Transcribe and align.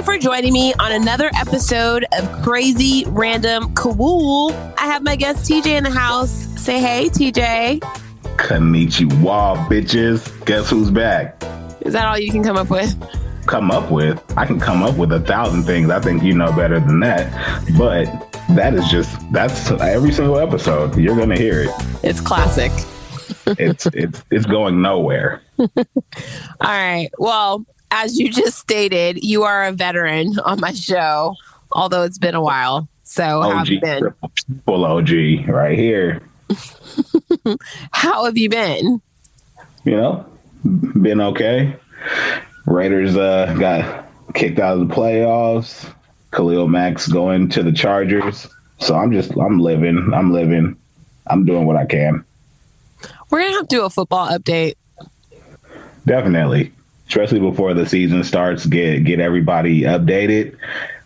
you 0.00 0.04
for 0.04 0.18
joining 0.18 0.52
me 0.52 0.72
on 0.74 0.92
another 0.92 1.30
episode 1.34 2.06
of 2.12 2.42
Crazy 2.42 3.04
Random 3.08 3.74
Cool. 3.74 4.52
I 4.78 4.86
have 4.86 5.02
my 5.02 5.14
guest 5.14 5.50
TJ 5.50 5.66
in 5.66 5.84
the 5.84 5.90
house. 5.90 6.30
Say 6.56 6.80
hey, 6.80 7.08
TJ. 7.08 7.80
Konnichiwa, 8.36 9.66
bitches. 9.68 10.46
Guess 10.46 10.70
who's 10.70 10.90
back? 10.90 11.42
Is 11.82 11.92
that 11.92 12.06
all 12.06 12.18
you 12.18 12.30
can 12.30 12.42
come 12.42 12.56
up 12.56 12.70
with? 12.70 12.96
Come 13.46 13.70
up 13.70 13.90
with? 13.90 14.22
I 14.38 14.46
can 14.46 14.58
come 14.58 14.82
up 14.82 14.96
with 14.96 15.12
a 15.12 15.20
thousand 15.20 15.64
things. 15.64 15.90
I 15.90 16.00
think 16.00 16.22
you 16.22 16.34
know 16.34 16.52
better 16.52 16.80
than 16.80 17.00
that. 17.00 17.30
But 17.76 18.06
that 18.56 18.72
is 18.74 18.86
just, 18.88 19.18
that's 19.32 19.70
every 19.70 20.12
single 20.12 20.38
episode. 20.38 20.96
You're 20.96 21.16
going 21.16 21.30
to 21.30 21.36
hear 21.36 21.62
it. 21.62 21.70
It's 22.02 22.20
classic. 22.20 22.72
it's, 23.46 23.86
it's, 23.92 24.22
it's 24.30 24.46
going 24.46 24.80
nowhere. 24.80 25.42
all 25.58 25.74
right. 26.60 27.10
Well, 27.18 27.66
as 27.90 28.18
you 28.18 28.30
just 28.30 28.58
stated, 28.58 29.22
you 29.24 29.42
are 29.42 29.66
a 29.66 29.72
veteran 29.72 30.38
on 30.44 30.60
my 30.60 30.72
show, 30.72 31.34
although 31.72 32.02
it's 32.02 32.18
been 32.18 32.34
a 32.34 32.40
while. 32.40 32.88
So, 33.04 33.42
OG, 33.42 33.50
how 33.50 33.58
have 33.58 33.68
you 33.68 33.80
been? 33.80 34.14
Full 34.66 34.84
OG 34.84 35.48
right 35.48 35.76
here. 35.76 36.22
how 37.90 38.24
have 38.24 38.38
you 38.38 38.48
been? 38.48 39.00
You 39.84 39.96
know, 39.96 40.26
been 40.64 41.20
okay. 41.20 41.76
Raiders 42.66 43.16
uh, 43.16 43.54
got 43.58 44.06
kicked 44.34 44.58
out 44.58 44.78
of 44.78 44.88
the 44.88 44.94
playoffs. 44.94 45.92
Khalil 46.32 46.68
Mack's 46.68 47.08
going 47.08 47.48
to 47.50 47.62
the 47.62 47.72
Chargers. 47.72 48.46
So 48.78 48.94
I'm 48.94 49.12
just, 49.12 49.36
I'm 49.36 49.58
living, 49.58 50.12
I'm 50.14 50.32
living, 50.32 50.76
I'm 51.26 51.44
doing 51.44 51.66
what 51.66 51.76
I 51.76 51.86
can. 51.86 52.24
We're 53.30 53.42
to 53.42 53.50
have 53.50 53.68
to 53.68 53.76
do 53.76 53.84
a 53.84 53.90
football 53.90 54.28
update. 54.28 54.74
Definitely 56.06 56.72
especially 57.10 57.40
before 57.40 57.74
the 57.74 57.86
season 57.86 58.22
starts, 58.24 58.66
get 58.66 59.04
get 59.04 59.20
everybody 59.20 59.82
updated. 59.82 60.56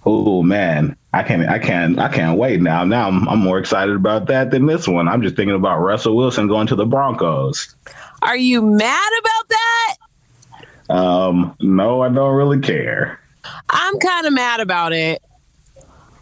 Oh 0.06 0.42
man, 0.42 0.96
I 1.14 1.22
can't 1.22 1.48
I 1.48 1.58
can't 1.58 1.98
I 1.98 2.08
can't 2.08 2.38
wait 2.38 2.60
now. 2.60 2.84
Now 2.84 3.08
I'm 3.08 3.26
I'm 3.28 3.38
more 3.38 3.58
excited 3.58 3.96
about 3.96 4.26
that 4.26 4.50
than 4.50 4.66
this 4.66 4.86
one. 4.86 5.08
I'm 5.08 5.22
just 5.22 5.34
thinking 5.34 5.56
about 5.56 5.78
Russell 5.78 6.16
Wilson 6.16 6.46
going 6.46 6.66
to 6.68 6.76
the 6.76 6.86
Broncos. 6.86 7.74
Are 8.22 8.36
you 8.36 8.60
mad 8.62 9.10
about 9.20 9.48
that? 9.48 9.96
Um, 10.88 11.56
no, 11.60 12.02
I 12.02 12.10
don't 12.10 12.34
really 12.34 12.60
care. 12.60 13.18
I'm 13.70 13.98
kind 13.98 14.26
of 14.26 14.32
mad 14.32 14.60
about 14.60 14.92
it. 14.92 15.22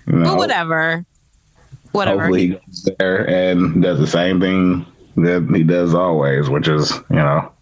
No. 0.07 0.25
But 0.25 0.37
whatever. 0.37 1.05
Whatever. 1.91 2.21
Hopefully 2.23 2.41
he 2.41 2.49
goes 2.49 2.89
there 2.99 3.29
and 3.29 3.83
does 3.83 3.99
the 3.99 4.07
same 4.07 4.41
thing 4.41 4.87
that 5.17 5.49
he 5.55 5.63
does 5.63 5.95
always, 5.95 6.49
which 6.49 6.69
is, 6.69 6.93
you 7.11 7.17
know. 7.17 7.53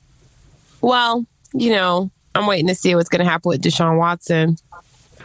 Well, 0.82 1.26
you 1.52 1.70
know, 1.70 2.10
I'm 2.34 2.46
waiting 2.46 2.68
to 2.68 2.74
see 2.74 2.94
what's 2.94 3.08
going 3.08 3.24
to 3.24 3.30
happen 3.30 3.48
with 3.48 3.62
Deshaun 3.62 3.98
Watson. 3.98 4.56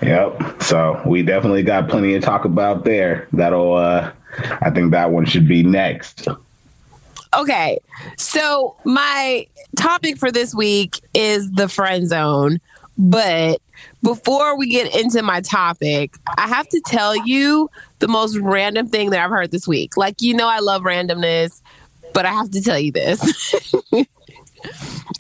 Yep. 0.02 0.62
So 0.62 1.02
we 1.06 1.24
definitely 1.24 1.64
got 1.64 1.90
plenty 1.90 2.14
to 2.14 2.20
talk 2.20 2.46
about 2.46 2.84
there. 2.84 3.28
That'll, 3.32 3.76
uh, 3.76 4.12
I 4.62 4.70
think 4.72 4.92
that 4.92 5.12
one 5.12 5.26
should 5.26 5.48
be 5.48 5.64
next. 5.64 6.28
Okay. 7.36 7.80
So 8.18 8.76
my 8.84 9.48
topic 9.78 10.18
for 10.18 10.32
this 10.32 10.54
week 10.54 11.00
is 11.14 11.52
the 11.52 11.70
friend 11.70 12.08
zone. 12.08 12.60
But 12.98 13.62
before 14.02 14.58
we 14.58 14.68
get 14.68 14.96
into 14.96 15.22
my 15.22 15.42
topic, 15.42 16.16
I 16.38 16.48
have 16.48 16.68
to 16.70 16.82
tell 16.86 17.16
you 17.26 17.70
the 18.00 18.08
most 18.08 18.38
random 18.38 18.88
thing 18.88 19.10
that 19.10 19.20
I've 19.20 19.30
heard 19.30 19.52
this 19.52 19.68
week. 19.68 19.98
Like, 19.98 20.22
you 20.22 20.34
know, 20.34 20.48
I 20.48 20.60
love 20.60 20.84
randomness, 20.84 21.62
but 22.14 22.26
I 22.26 22.32
have 22.32 22.52
to 22.52 22.62
tell 22.62 22.80
you 22.80 22.92
this. 22.92 23.54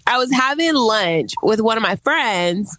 I 0.08 0.18
was 0.18 0.32
having 0.32 0.76
lunch 0.76 1.34
with 1.42 1.62
one 1.62 1.78
of 1.78 1.84
my 1.84 1.96
friends 1.98 2.78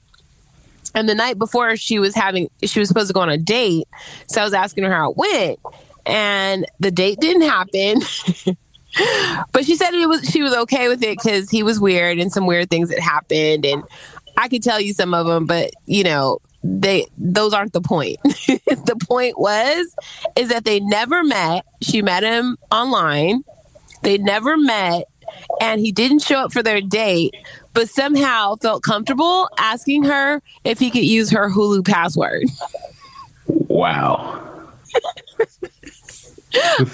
and 0.94 1.08
the 1.08 1.14
night 1.14 1.38
before 1.38 1.76
she 1.76 1.98
was 1.98 2.14
having 2.14 2.48
she 2.62 2.78
was 2.78 2.88
supposed 2.88 3.08
to 3.08 3.12
go 3.12 3.20
on 3.20 3.28
a 3.28 3.36
date 3.36 3.86
so 4.28 4.40
i 4.40 4.44
was 4.44 4.54
asking 4.54 4.84
her 4.84 4.90
how 4.90 5.10
it 5.10 5.16
went 5.16 5.58
and 6.06 6.64
the 6.78 6.90
date 6.90 7.20
didn't 7.20 7.42
happen. 7.42 8.00
But 9.52 9.66
she 9.66 9.76
said 9.76 9.92
it 9.92 10.08
was 10.08 10.26
she 10.26 10.42
was 10.42 10.54
okay 10.54 10.88
with 10.88 11.02
it 11.02 11.18
because 11.18 11.50
he 11.50 11.62
was 11.62 11.78
weird 11.78 12.18
and 12.18 12.32
some 12.32 12.46
weird 12.46 12.70
things 12.70 12.88
that 12.88 12.98
happened 12.98 13.66
and 13.66 13.84
i 14.38 14.48
could 14.48 14.62
tell 14.62 14.80
you 14.80 14.94
some 14.94 15.12
of 15.12 15.26
them 15.26 15.44
but 15.44 15.70
you 15.84 16.02
know 16.02 16.38
they 16.64 17.06
those 17.18 17.52
aren't 17.52 17.74
the 17.74 17.82
point. 17.82 18.16
The 18.24 18.96
point 19.06 19.38
was 19.38 19.94
is 20.34 20.48
that 20.48 20.64
they 20.64 20.80
never 20.80 21.22
met 21.24 21.66
she 21.82 22.00
met 22.00 22.22
him 22.22 22.56
online 22.70 23.44
they 24.00 24.16
never 24.16 24.56
met 24.56 25.04
and 25.60 25.80
he 25.80 25.92
didn't 25.92 26.20
show 26.20 26.36
up 26.36 26.52
for 26.52 26.62
their 26.62 26.80
date, 26.80 27.34
but 27.72 27.88
somehow 27.88 28.56
felt 28.56 28.82
comfortable 28.82 29.48
asking 29.58 30.04
her 30.04 30.42
if 30.64 30.78
he 30.78 30.90
could 30.90 31.04
use 31.04 31.30
her 31.30 31.50
Hulu 31.50 31.84
password. 31.84 32.44
Wow. 33.48 34.42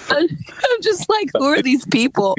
I'm, 0.09 0.27
just 0.81 1.09
like, 1.09 1.29
who 1.33 1.45
are 1.45 1.61
these 1.61 1.85
people? 1.85 2.35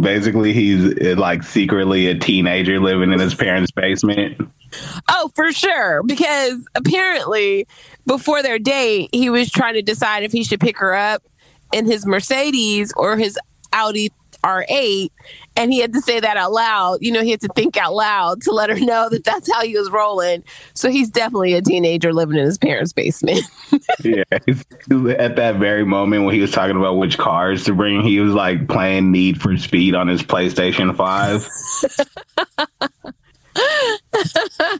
Basically, 0.00 0.52
he's 0.52 0.94
eh, 0.98 1.14
like 1.16 1.42
secretly 1.42 2.08
a 2.08 2.18
teenager 2.18 2.78
living 2.78 3.12
in 3.12 3.18
his 3.18 3.34
parents' 3.34 3.70
basement. 3.70 4.38
Oh, 5.08 5.30
for 5.34 5.50
sure. 5.52 6.02
Because 6.02 6.58
apparently, 6.74 7.66
before 8.06 8.42
their 8.42 8.58
date, 8.58 9.08
he 9.12 9.30
was 9.30 9.50
trying 9.50 9.74
to 9.74 9.82
decide 9.82 10.24
if 10.24 10.32
he 10.32 10.44
should 10.44 10.60
pick 10.60 10.76
her 10.78 10.94
up 10.94 11.22
in 11.72 11.86
his 11.86 12.04
Mercedes 12.04 12.92
or 12.96 13.16
his 13.16 13.38
Audi 13.72 14.10
R8 14.42 15.10
and 15.56 15.72
he 15.72 15.80
had 15.80 15.92
to 15.92 16.00
say 16.00 16.20
that 16.20 16.36
out 16.36 16.52
loud. 16.52 16.98
You 17.00 17.12
know, 17.12 17.22
he 17.22 17.30
had 17.30 17.40
to 17.40 17.48
think 17.54 17.76
out 17.76 17.94
loud 17.94 18.42
to 18.42 18.52
let 18.52 18.70
her 18.70 18.78
know 18.78 19.08
that 19.08 19.24
that's 19.24 19.52
how 19.52 19.62
he 19.62 19.76
was 19.76 19.90
rolling. 19.90 20.44
So 20.74 20.90
he's 20.90 21.10
definitely 21.10 21.54
a 21.54 21.62
teenager 21.62 22.12
living 22.12 22.36
in 22.36 22.44
his 22.44 22.58
parents' 22.58 22.92
basement. 22.92 23.42
yeah, 24.04 24.22
at 24.30 25.36
that 25.36 25.56
very 25.56 25.84
moment 25.84 26.24
when 26.24 26.34
he 26.34 26.40
was 26.40 26.52
talking 26.52 26.76
about 26.76 26.96
which 26.96 27.18
cars 27.18 27.64
to 27.64 27.74
bring, 27.74 28.02
he 28.02 28.20
was 28.20 28.34
like 28.34 28.68
playing 28.68 29.10
Need 29.10 29.40
for 29.40 29.56
Speed 29.56 29.94
on 29.94 30.08
his 30.08 30.22
PlayStation 30.22 30.96
5. 30.96 31.48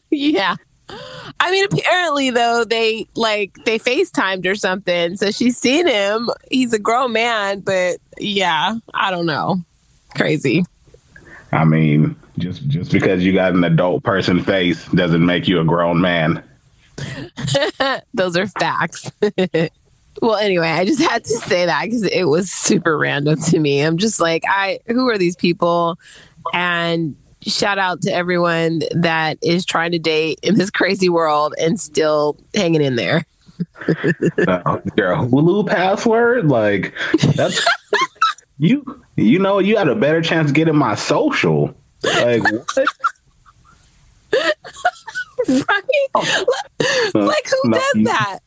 yeah. 0.11 0.57
I 1.41 1.51
mean, 1.51 1.65
apparently 1.65 2.31
though 2.31 2.65
they 2.65 3.07
like 3.15 3.55
they 3.65 3.79
FaceTimed 3.79 4.47
or 4.47 4.55
something, 4.55 5.17
so 5.17 5.31
she's 5.31 5.59
seen 5.59 5.87
him. 5.87 6.31
He's 6.51 6.73
a 6.73 6.79
grown 6.79 7.13
man, 7.13 7.61
but 7.61 7.99
yeah, 8.19 8.77
I 8.95 9.11
don't 9.11 9.27
know. 9.27 9.59
Crazy. 10.17 10.65
I 11.53 11.65
mean, 11.65 12.17
just 12.39 12.67
just 12.69 12.93
because 12.93 13.25
you 13.25 13.33
got 13.33 13.53
an 13.53 13.65
adult 13.65 14.03
person 14.03 14.43
face 14.43 14.87
doesn't 14.89 15.25
make 15.25 15.49
you 15.49 15.61
a 15.61 15.65
grown 15.65 16.01
man. 16.01 16.43
Those 18.15 18.37
are 18.37 18.47
facts. 18.47 19.11
well, 20.23 20.37
anyway, 20.37 20.69
I 20.69 20.85
just 20.85 21.01
had 21.01 21.25
to 21.25 21.37
say 21.39 21.67
that 21.67 21.85
because 21.85 22.05
it 22.05 22.25
was 22.25 22.51
super 22.51 22.99
random 22.99 23.41
to 23.41 23.59
me. 23.59 23.81
I'm 23.81 23.99
just 23.99 24.21
like, 24.21 24.43
I 24.49 24.81
who 24.87 25.09
are 25.09 25.19
these 25.19 25.37
people? 25.37 25.99
And 26.53 27.17
shout 27.43 27.79
out 27.79 28.03
to 28.03 28.13
everyone 28.13 28.83
that 28.93 29.39
is 29.43 29.65
trying 29.65 29.93
to 29.93 29.99
date 29.99 30.39
in 30.43 30.57
this 30.57 30.71
crazy 30.71 31.09
world 31.09 31.55
and 31.61 31.81
still 31.81 32.37
hanging 32.55 32.83
in 32.83 32.97
there. 32.97 33.25
uh, 33.89 34.79
your 34.97 35.17
Hulu 35.17 35.67
password, 35.67 36.49
like 36.49 36.95
that's 37.35 37.65
you. 38.59 39.03
You 39.17 39.39
know, 39.39 39.59
you 39.59 39.77
had 39.77 39.89
a 39.89 39.97
better 39.97 40.23
chance 40.23 40.53
getting 40.53 40.77
my 40.77 40.95
social. 40.95 41.75
Like 42.03 42.43
what? 42.45 42.79
right? 45.49 45.83
Like 47.15 47.49
who 47.49 47.71
no, 47.71 47.79
does 47.79 48.05
that? 48.05 48.39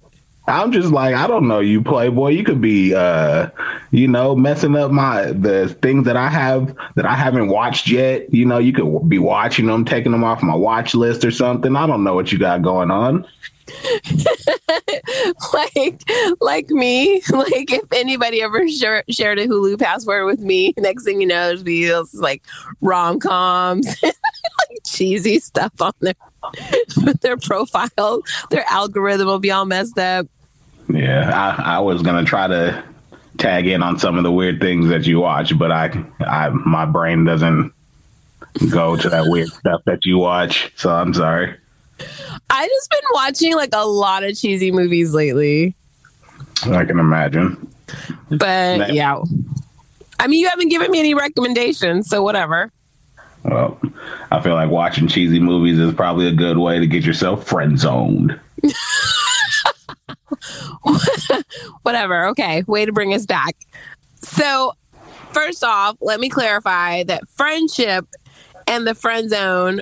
I'm 0.47 0.71
just 0.71 0.91
like, 0.91 1.13
I 1.15 1.27
don't 1.27 1.47
know 1.47 1.59
you, 1.59 1.81
Playboy. 1.81 2.29
You 2.29 2.43
could 2.43 2.61
be, 2.61 2.95
uh, 2.95 3.49
you 3.91 4.07
know, 4.07 4.35
messing 4.35 4.75
up 4.75 4.91
my 4.91 5.31
the 5.31 5.69
things 5.81 6.05
that 6.05 6.17
I 6.17 6.29
have 6.29 6.75
that 6.95 7.05
I 7.05 7.15
haven't 7.15 7.47
watched 7.47 7.87
yet. 7.87 8.33
You 8.33 8.45
know, 8.45 8.57
you 8.57 8.73
could 8.73 9.07
be 9.07 9.19
watching 9.19 9.67
them, 9.67 9.85
taking 9.85 10.11
them 10.11 10.23
off 10.23 10.41
my 10.41 10.55
watch 10.55 10.95
list 10.95 11.23
or 11.23 11.31
something. 11.31 11.75
I 11.75 11.85
don't 11.85 12.03
know 12.03 12.15
what 12.15 12.31
you 12.31 12.39
got 12.39 12.63
going 12.63 12.89
on. 12.89 13.27
like, 15.53 16.03
like 16.39 16.69
me, 16.69 17.21
like 17.31 17.71
if 17.71 17.91
anybody 17.91 18.41
ever 18.41 18.67
sh- 18.67 19.03
shared 19.09 19.39
a 19.39 19.47
Hulu 19.47 19.79
password 19.79 20.25
with 20.25 20.39
me, 20.39 20.73
next 20.77 21.03
thing 21.03 21.21
you 21.21 21.27
know, 21.27 21.47
there's 21.47 21.63
be 21.63 21.93
like 22.13 22.43
rom 22.81 23.19
coms, 23.19 23.87
like 24.59 24.79
cheesy 24.85 25.39
stuff 25.39 25.81
on 25.81 25.93
their 25.99 26.15
their 27.21 27.37
profile. 27.37 28.21
Their 28.49 28.65
algorithm 28.69 29.27
will 29.27 29.39
be 29.39 29.51
all 29.51 29.65
messed 29.65 29.97
up. 29.97 30.27
Yeah, 30.89 31.29
I, 31.29 31.77
I 31.77 31.79
was 31.79 32.01
gonna 32.01 32.25
try 32.25 32.47
to 32.47 32.83
tag 33.37 33.67
in 33.67 33.81
on 33.81 33.97
some 33.97 34.17
of 34.17 34.23
the 34.23 34.31
weird 34.31 34.59
things 34.59 34.87
that 34.89 35.05
you 35.05 35.19
watch, 35.19 35.57
but 35.57 35.71
I, 35.71 36.03
I 36.19 36.49
my 36.49 36.85
brain 36.85 37.25
doesn't 37.25 37.73
go 38.69 38.95
to 38.97 39.09
that 39.09 39.25
weird 39.27 39.49
stuff 39.53 39.81
that 39.85 40.05
you 40.05 40.17
watch. 40.17 40.71
So 40.75 40.93
I'm 40.93 41.13
sorry. 41.13 41.55
I 42.49 42.67
just 42.67 42.89
been 42.89 43.09
watching 43.13 43.55
like 43.55 43.69
a 43.73 43.85
lot 43.85 44.23
of 44.23 44.37
cheesy 44.37 44.71
movies 44.71 45.13
lately. 45.13 45.75
I 46.63 46.85
can 46.85 46.99
imagine. 46.99 47.71
But 48.29 48.93
yeah. 48.93 49.21
I 50.19 50.27
mean, 50.27 50.39
you 50.39 50.49
haven't 50.49 50.69
given 50.69 50.91
me 50.91 50.99
any 50.99 51.13
recommendations, 51.13 52.07
so 52.07 52.21
whatever. 52.21 52.71
Uh, 53.43 53.71
I 54.29 54.39
feel 54.41 54.53
like 54.53 54.69
watching 54.69 55.07
cheesy 55.07 55.39
movies 55.39 55.79
is 55.79 55.93
probably 55.93 56.27
a 56.27 56.33
good 56.33 56.57
way 56.57 56.79
to 56.79 56.87
get 56.87 57.03
yourself 57.03 57.47
friend 57.47 57.79
zoned. 57.79 58.39
Whatever. 61.81 62.27
Okay. 62.27 62.63
Way 62.67 62.85
to 62.85 62.91
bring 62.91 63.13
us 63.13 63.25
back. 63.25 63.55
So, 64.21 64.73
first 65.31 65.63
off, 65.63 65.97
let 66.01 66.19
me 66.19 66.29
clarify 66.29 67.03
that 67.03 67.27
friendship 67.29 68.05
and 68.67 68.85
the 68.85 68.93
friend 68.95 69.29
zone 69.29 69.81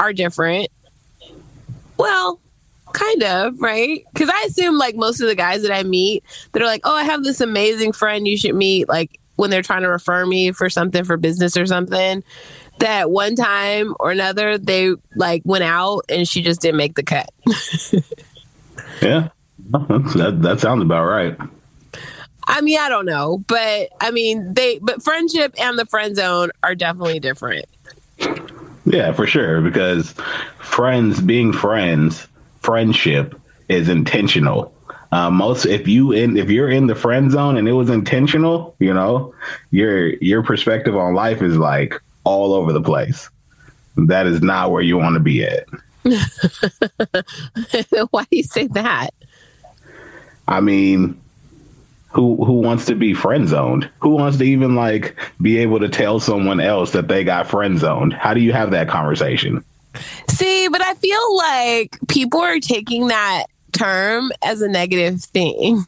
are 0.00 0.12
different. 0.12 0.68
Well, 1.96 2.40
kind 2.92 3.22
of, 3.22 3.60
right? 3.60 4.04
Because 4.12 4.30
I 4.32 4.44
assume 4.46 4.78
like 4.78 4.96
most 4.96 5.20
of 5.20 5.28
the 5.28 5.34
guys 5.34 5.62
that 5.62 5.72
I 5.72 5.82
meet 5.82 6.24
that 6.52 6.62
are 6.62 6.66
like, 6.66 6.80
oh, 6.84 6.94
I 6.94 7.04
have 7.04 7.24
this 7.24 7.40
amazing 7.40 7.92
friend 7.92 8.26
you 8.26 8.36
should 8.36 8.54
meet, 8.54 8.88
like 8.88 9.20
when 9.36 9.50
they're 9.50 9.62
trying 9.62 9.82
to 9.82 9.88
refer 9.88 10.24
me 10.24 10.52
for 10.52 10.70
something 10.70 11.04
for 11.04 11.16
business 11.16 11.56
or 11.56 11.66
something 11.66 12.22
that 12.78 13.10
one 13.10 13.36
time 13.36 13.94
or 14.00 14.10
another 14.10 14.58
they 14.58 14.94
like 15.16 15.42
went 15.44 15.64
out 15.64 16.02
and 16.08 16.28
she 16.28 16.42
just 16.42 16.60
didn't 16.60 16.76
make 16.76 16.94
the 16.94 17.02
cut. 17.02 17.30
yeah, 19.02 19.28
that, 19.70 20.38
that 20.42 20.60
sounds 20.60 20.82
about 20.82 21.04
right. 21.04 21.36
I 22.46 22.60
mean, 22.60 22.78
I 22.78 22.88
don't 22.88 23.06
know, 23.06 23.38
but 23.46 23.88
I 24.00 24.10
mean, 24.10 24.52
they, 24.52 24.78
but 24.78 25.02
friendship 25.02 25.54
and 25.58 25.78
the 25.78 25.86
friend 25.86 26.14
zone 26.14 26.50
are 26.62 26.74
definitely 26.74 27.20
different. 27.20 27.64
Yeah, 28.84 29.12
for 29.12 29.26
sure. 29.26 29.60
Because 29.62 30.14
friends, 30.58 31.20
being 31.20 31.52
friends, 31.52 32.28
friendship 32.60 33.40
is 33.68 33.88
intentional. 33.88 34.74
Uh, 35.10 35.30
most 35.30 35.64
if 35.64 35.86
you 35.86 36.10
in 36.10 36.36
if 36.36 36.50
you're 36.50 36.68
in 36.68 36.88
the 36.88 36.94
friend 36.94 37.30
zone 37.30 37.56
and 37.56 37.68
it 37.68 37.72
was 37.72 37.88
intentional, 37.88 38.74
you 38.80 38.92
know, 38.92 39.32
your 39.70 40.08
your 40.14 40.42
perspective 40.42 40.96
on 40.96 41.14
life 41.14 41.40
is 41.40 41.56
like 41.56 42.00
all 42.24 42.54
over 42.54 42.72
the 42.72 42.82
place. 42.82 43.30
That 43.96 44.26
is 44.26 44.42
not 44.42 44.72
where 44.72 44.82
you 44.82 44.98
want 44.98 45.14
to 45.14 45.20
be 45.20 45.44
at. 45.44 45.68
Why 48.10 48.24
do 48.24 48.36
you 48.36 48.42
say 48.42 48.66
that? 48.68 49.10
I 50.48 50.60
mean, 50.60 51.20
who 52.10 52.44
who 52.44 52.54
wants 52.54 52.86
to 52.86 52.94
be 52.94 53.14
friend 53.14 53.48
zoned? 53.48 53.88
Who 54.00 54.10
wants 54.10 54.38
to 54.38 54.44
even 54.44 54.74
like 54.74 55.16
be 55.40 55.58
able 55.58 55.80
to 55.80 55.88
tell 55.88 56.20
someone 56.20 56.60
else 56.60 56.92
that 56.92 57.08
they 57.08 57.24
got 57.24 57.48
friend 57.48 57.78
zoned? 57.78 58.12
How 58.12 58.34
do 58.34 58.40
you 58.40 58.52
have 58.52 58.70
that 58.72 58.88
conversation? 58.88 59.64
See, 60.28 60.68
but 60.68 60.82
I 60.82 60.94
feel 60.94 61.36
like 61.36 61.98
people 62.08 62.40
are 62.40 62.60
taking 62.60 63.08
that 63.08 63.44
term 63.72 64.30
as 64.42 64.60
a 64.60 64.68
negative 64.68 65.22
thing. 65.22 65.86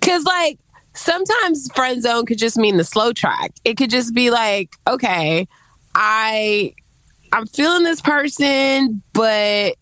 Cause 0.00 0.24
like 0.24 0.58
sometimes 0.94 1.70
friend 1.74 2.02
zone 2.02 2.26
could 2.26 2.38
just 2.38 2.56
mean 2.56 2.76
the 2.76 2.84
slow 2.84 3.12
track. 3.12 3.52
It 3.64 3.76
could 3.76 3.90
just 3.90 4.14
be 4.14 4.30
like, 4.30 4.70
okay, 4.86 5.46
I 5.94 6.74
I'm 7.32 7.46
feeling 7.46 7.82
this 7.82 8.00
person, 8.00 9.02
but 9.12 9.76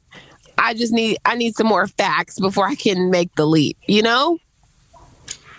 I 0.59 0.75
just 0.75 0.93
need 0.93 1.19
I 1.25 1.37
need 1.37 1.57
some 1.57 1.67
more 1.67 1.87
facts 1.87 2.39
before 2.39 2.67
I 2.67 2.75
can 2.75 3.11
make 3.11 3.35
the 3.35 3.47
leap, 3.47 3.77
you 3.87 4.03
know? 4.03 4.39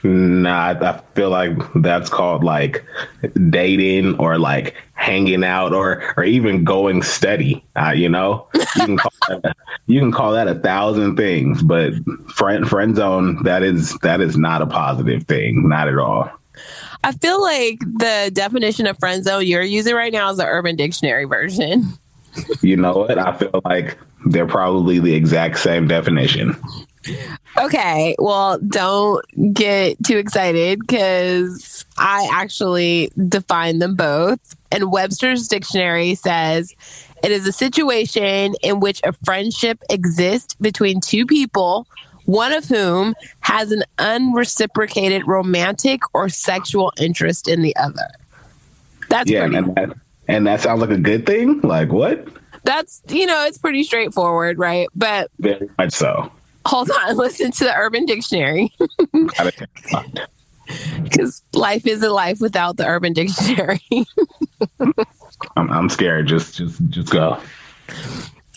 Nah, 0.03 0.75
I 0.81 1.01
feel 1.13 1.30
like 1.30 1.57
that's 1.75 2.09
called 2.09 2.44
like 2.44 2.83
dating 3.50 4.18
or 4.18 4.39
like 4.39 4.75
hanging 4.94 5.44
out 5.44 5.74
or 5.74 6.13
or 6.18 6.24
even 6.24 6.63
going 6.63 7.03
steady. 7.03 7.63
Uh, 7.75 7.92
you 7.92 8.09
know, 8.09 8.48
you 8.75 8.86
can 8.86 8.98
call 8.98 9.12
that, 9.27 9.57
you 9.88 10.00
can 10.00 10.12
call 10.12 10.31
that 10.33 10.48
a 10.48 10.56
thousand 10.56 11.18
things, 11.18 11.62
but 11.62 11.94
friend 12.27 12.68
friend 12.68 12.95
zone 12.95 13.44
that 13.44 13.63
is 13.63 13.98
that 14.00 14.21
is 14.21 14.38
not 14.38 14.62
a 14.62 14.68
positive 14.68 15.24
thing, 15.24 15.69
not 15.69 15.88
at 15.88 15.98
all. 15.98 16.30
I 17.03 17.12
feel 17.13 17.42
like 17.42 17.80
the 17.80 18.31
definition 18.33 18.88
of 18.88 18.98
friend 19.00 19.24
zone 19.24 19.45
you're 19.45 19.63
using 19.63 19.95
right 19.95 20.13
now 20.13 20.30
is 20.30 20.38
the 20.38 20.45
Urban 20.45 20.75
Dictionary 20.75 21.25
version. 21.25 21.86
you 22.62 22.77
know 22.77 22.94
what? 22.94 23.18
I 23.18 23.36
feel 23.38 23.62
like 23.65 23.98
they're 24.25 24.48
probably 24.48 25.00
the 25.00 25.13
exact 25.13 25.59
same 25.59 25.88
definition. 25.88 26.56
Okay, 27.57 28.15
well, 28.19 28.59
don't 28.59 29.53
get 29.53 30.03
too 30.03 30.18
excited 30.18 30.80
because 30.80 31.86
I 31.98 32.30
actually 32.31 33.12
define 33.27 33.80
them 33.80 33.95
both. 33.95 34.56
And 34.71 34.92
Webster's 34.92 35.48
dictionary 35.48 36.15
says 36.15 36.74
it 37.24 37.31
is 37.31 37.48
a 37.48 37.51
situation 37.51 38.56
in 38.63 38.80
which 38.80 39.01
a 39.03 39.13
friendship 39.25 39.83
exists 39.89 40.56
between 40.56 41.01
two 41.01 41.25
people, 41.25 41.88
one 42.25 42.53
of 42.53 42.65
whom 42.65 43.15
has 43.42 43.71
an 43.71 43.83
unreciprocated 43.98 45.27
romantic 45.27 46.01
or 46.13 46.30
sexual 46.30 46.94
interest 47.00 47.48
in 47.48 47.62
the 47.62 47.75
other. 47.75 48.09
That's 49.09 49.30
yeah, 49.30 49.42
pretty- 49.42 49.57
and 49.57 49.75
that, 49.75 49.98
and 50.27 50.48
that 50.48 50.62
sounds 50.62 50.81
like 50.81 50.92
a 50.92 50.98
good 50.98 51.25
thing. 51.25 51.62
Like 51.62 51.92
what? 51.92 52.27
That's 52.63 53.01
you 53.09 53.25
know, 53.25 53.45
it's 53.45 53.57
pretty 53.57 53.83
straightforward, 53.83 54.57
right? 54.57 54.88
But 54.95 55.31
very 55.39 55.69
much 55.77 55.94
so. 55.94 56.31
Hold 56.66 56.92
on, 56.92 57.18
listen 57.18 57.52
to 57.52 57.63
the 57.63 57.75
Urban 57.75 58.06
Dictionary. 58.06 58.74
Because 61.04 61.42
life 61.54 61.86
isn't 61.86 62.12
life 62.12 62.40
without 62.40 62.78
the 62.78 62.86
Urban 62.86 63.12
Dictionary. 63.12 63.81
I'm, 64.80 65.69
I'm 65.69 65.90
scared. 65.90 66.28
Just, 66.28 66.56
just, 66.56 66.80
just 66.90 67.12
go. 67.12 67.38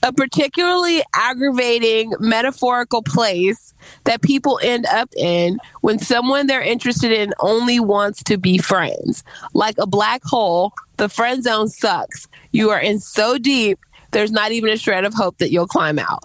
A 0.05 0.13
particularly 0.13 1.03
aggravating 1.17 2.13
metaphorical 2.21 3.03
place 3.03 3.75
that 4.05 4.23
people 4.23 4.61
end 4.63 4.87
up 4.87 5.09
in 5.17 5.59
when 5.81 5.99
someone 5.99 6.47
they're 6.47 6.63
interested 6.63 7.11
in 7.11 7.33
only 7.41 7.81
wants 7.81 8.23
to 8.25 8.39
be 8.39 8.59
friends. 8.59 9.25
Like 9.53 9.77
a 9.79 9.87
black 9.87 10.23
hole, 10.25 10.73
the 10.99 11.09
friend 11.09 11.43
zone 11.43 11.69
sucks. 11.69 12.29
You 12.53 12.71
are 12.71 12.81
in 12.81 13.01
so 13.01 13.39
deep, 13.39 13.81
there's 14.13 14.31
not 14.31 14.53
even 14.53 14.71
a 14.71 14.77
shred 14.77 15.05
of 15.05 15.13
hope 15.13 15.39
that 15.39 15.51
you'll 15.51 15.67
climb 15.67 15.99
out. 15.99 16.23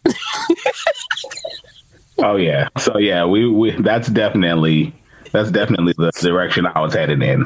Oh 2.24 2.36
yeah. 2.36 2.70
So 2.78 2.98
yeah, 2.98 3.26
we, 3.26 3.50
we 3.50 3.72
that's 3.72 4.08
definitely 4.08 4.94
that's 5.32 5.52
definitely 5.52 5.94
the 5.98 6.12
direction 6.22 6.66
I 6.66 6.80
was 6.80 6.94
headed 6.94 7.22
in. 7.22 7.46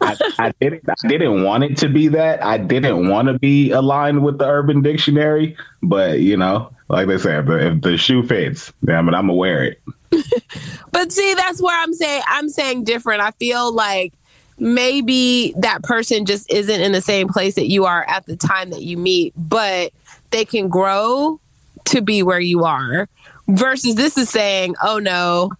I, 0.00 0.16
I, 0.38 0.52
didn't 0.60 0.82
I 0.88 1.08
didn't 1.08 1.44
want 1.44 1.64
it 1.64 1.76
to 1.78 1.88
be 1.88 2.08
that. 2.08 2.42
I 2.44 2.58
didn't 2.58 3.08
want 3.08 3.28
to 3.28 3.38
be 3.38 3.70
aligned 3.70 4.24
with 4.24 4.38
the 4.38 4.46
Urban 4.46 4.82
Dictionary, 4.82 5.56
but 5.82 6.20
you 6.20 6.36
know, 6.36 6.70
like 6.88 7.06
they 7.06 7.18
said, 7.18 7.48
if 7.48 7.80
the 7.80 7.96
shoe 7.96 8.22
fits, 8.24 8.72
damn 8.84 9.08
it, 9.08 9.14
I'm 9.14 9.26
gonna 9.26 9.34
wear 9.34 9.64
it. 9.64 9.82
but 10.92 11.12
see, 11.12 11.34
that's 11.34 11.62
where 11.62 11.80
I'm 11.80 11.94
saying 11.94 12.22
I'm 12.28 12.48
saying 12.48 12.84
different. 12.84 13.22
I 13.22 13.30
feel 13.32 13.72
like 13.72 14.12
maybe 14.58 15.54
that 15.58 15.82
person 15.82 16.26
just 16.26 16.50
isn't 16.52 16.80
in 16.80 16.92
the 16.92 17.00
same 17.00 17.28
place 17.28 17.54
that 17.54 17.68
you 17.68 17.84
are 17.84 18.04
at 18.08 18.26
the 18.26 18.36
time 18.36 18.70
that 18.70 18.82
you 18.82 18.96
meet, 18.96 19.32
but 19.36 19.92
they 20.30 20.44
can 20.44 20.68
grow 20.68 21.40
to 21.86 22.00
be 22.00 22.22
where 22.22 22.40
you 22.40 22.64
are 22.64 23.08
versus 23.48 23.94
this 23.94 24.16
is 24.16 24.30
saying, 24.30 24.74
oh 24.82 24.98
no, 24.98 25.50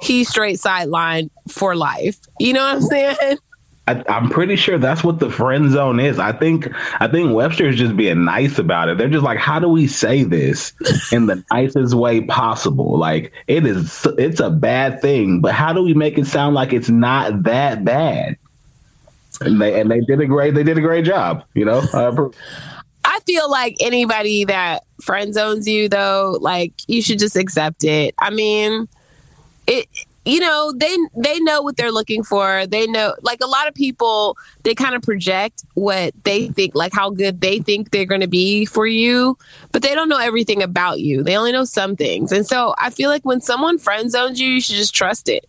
he's 0.00 0.28
straight 0.28 0.60
sideline 0.60 1.30
for 1.48 1.74
life. 1.74 2.18
You 2.38 2.52
know 2.52 2.62
what 2.62 2.76
I'm 2.76 2.82
saying? 2.82 3.38
I, 3.88 4.04
am 4.06 4.30
pretty 4.30 4.54
sure 4.54 4.78
that's 4.78 5.02
what 5.02 5.18
the 5.18 5.30
friend 5.30 5.70
zone 5.70 5.98
is. 5.98 6.18
I 6.20 6.32
think 6.32 6.68
I 7.00 7.08
think 7.08 7.34
Webster 7.34 7.66
is 7.66 7.76
just 7.76 7.96
being 7.96 8.24
nice 8.24 8.58
about 8.58 8.88
it. 8.88 8.96
They're 8.96 9.08
just 9.08 9.24
like, 9.24 9.38
how 9.38 9.58
do 9.58 9.68
we 9.68 9.88
say 9.88 10.22
this 10.22 10.72
in 11.10 11.26
the 11.26 11.42
nicest 11.50 11.94
way 11.94 12.20
possible? 12.20 12.96
Like 12.96 13.32
it 13.48 13.66
is, 13.66 14.06
it's 14.18 14.38
a 14.38 14.50
bad 14.50 15.02
thing, 15.02 15.40
but 15.40 15.52
how 15.52 15.72
do 15.72 15.82
we 15.82 15.94
make 15.94 16.16
it 16.16 16.26
sound 16.26 16.54
like 16.54 16.72
it's 16.72 16.90
not 16.90 17.42
that 17.42 17.84
bad? 17.84 18.36
And 19.40 19.60
they 19.60 19.80
and 19.80 19.90
they 19.90 20.00
did 20.00 20.20
a 20.20 20.26
great 20.26 20.54
they 20.54 20.62
did 20.62 20.78
a 20.78 20.82
great 20.82 21.04
job. 21.04 21.44
You 21.54 21.64
know, 21.64 22.32
feel 23.26 23.50
like 23.50 23.76
anybody 23.80 24.44
that 24.44 24.84
friend 25.00 25.34
zones 25.34 25.66
you 25.66 25.88
though, 25.88 26.38
like 26.40 26.72
you 26.86 27.02
should 27.02 27.18
just 27.18 27.36
accept 27.36 27.84
it. 27.84 28.14
I 28.18 28.30
mean, 28.30 28.88
it 29.66 29.88
you 30.24 30.38
know, 30.38 30.72
they 30.76 30.96
they 31.16 31.40
know 31.40 31.62
what 31.62 31.76
they're 31.76 31.90
looking 31.90 32.22
for. 32.22 32.66
They 32.66 32.86
know 32.86 33.14
like 33.22 33.40
a 33.42 33.46
lot 33.46 33.66
of 33.66 33.74
people 33.74 34.36
they 34.62 34.74
kind 34.74 34.94
of 34.94 35.02
project 35.02 35.64
what 35.74 36.14
they 36.24 36.48
think 36.48 36.74
like 36.74 36.92
how 36.92 37.10
good 37.10 37.40
they 37.40 37.58
think 37.58 37.90
they're 37.90 38.04
going 38.04 38.20
to 38.20 38.28
be 38.28 38.64
for 38.64 38.86
you, 38.86 39.36
but 39.72 39.82
they 39.82 39.94
don't 39.94 40.08
know 40.08 40.18
everything 40.18 40.62
about 40.62 41.00
you. 41.00 41.24
They 41.24 41.36
only 41.36 41.50
know 41.50 41.64
some 41.64 41.96
things. 41.96 42.30
And 42.30 42.46
so 42.46 42.74
I 42.78 42.90
feel 42.90 43.10
like 43.10 43.24
when 43.24 43.40
someone 43.40 43.78
friend 43.78 44.10
zones 44.10 44.40
you, 44.40 44.48
you 44.48 44.60
should 44.60 44.76
just 44.76 44.94
trust 44.94 45.28
it. 45.28 45.48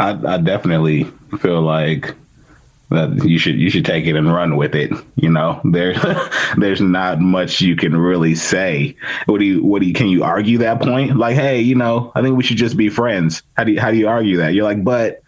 I, 0.00 0.18
I 0.26 0.38
definitely 0.38 1.04
feel 1.40 1.60
like 1.60 2.14
you 2.90 3.38
should 3.38 3.56
you 3.56 3.70
should 3.70 3.84
take 3.84 4.06
it 4.06 4.16
and 4.16 4.32
run 4.32 4.56
with 4.56 4.74
it. 4.74 4.92
You 5.16 5.30
know, 5.30 5.60
there 5.64 5.94
there's 6.56 6.80
not 6.80 7.20
much 7.20 7.60
you 7.60 7.76
can 7.76 7.96
really 7.96 8.34
say. 8.34 8.96
What 9.26 9.38
do 9.38 9.44
you 9.44 9.64
what 9.64 9.80
do 9.80 9.86
you 9.86 9.94
can 9.94 10.08
you 10.08 10.24
argue 10.24 10.58
that 10.58 10.80
point? 10.80 11.16
Like, 11.16 11.36
hey, 11.36 11.60
you 11.60 11.74
know, 11.74 12.10
I 12.14 12.22
think 12.22 12.36
we 12.36 12.42
should 12.42 12.56
just 12.56 12.76
be 12.76 12.88
friends. 12.88 13.42
How 13.56 13.64
do 13.64 13.72
you 13.72 13.80
how 13.80 13.90
do 13.90 13.96
you 13.96 14.08
argue 14.08 14.36
that? 14.38 14.54
You're 14.54 14.64
like, 14.64 14.82
but 14.82 15.22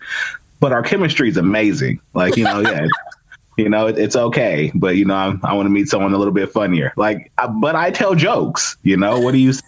but 0.61 0.73
our 0.73 0.83
chemistry 0.83 1.28
is 1.28 1.37
amazing. 1.37 2.00
Like, 2.14 2.37
you 2.37 2.45
know, 2.45 2.61
yeah. 2.61 2.87
you 3.57 3.69
know, 3.69 3.87
it, 3.87 3.99
it's 3.99 4.16
okay, 4.16 4.73
but 4.75 4.97
you 4.97 5.04
know, 5.04 5.14
I, 5.14 5.50
I 5.50 5.52
want 5.52 5.66
to 5.66 5.71
meet 5.71 5.88
someone 5.88 6.12
a 6.14 6.19
little 6.19 6.35
bit 6.35 6.50
funnier. 6.50 6.92
Like, 6.97 7.31
I, 7.38 7.47
but 7.47 7.76
I 7.76 7.90
tell 7.90 8.14
jokes. 8.14 8.76
You 8.83 8.97
know, 8.97 9.21
what 9.21 9.33
do 9.33 9.38
you? 9.38 9.52
Say? 9.52 9.62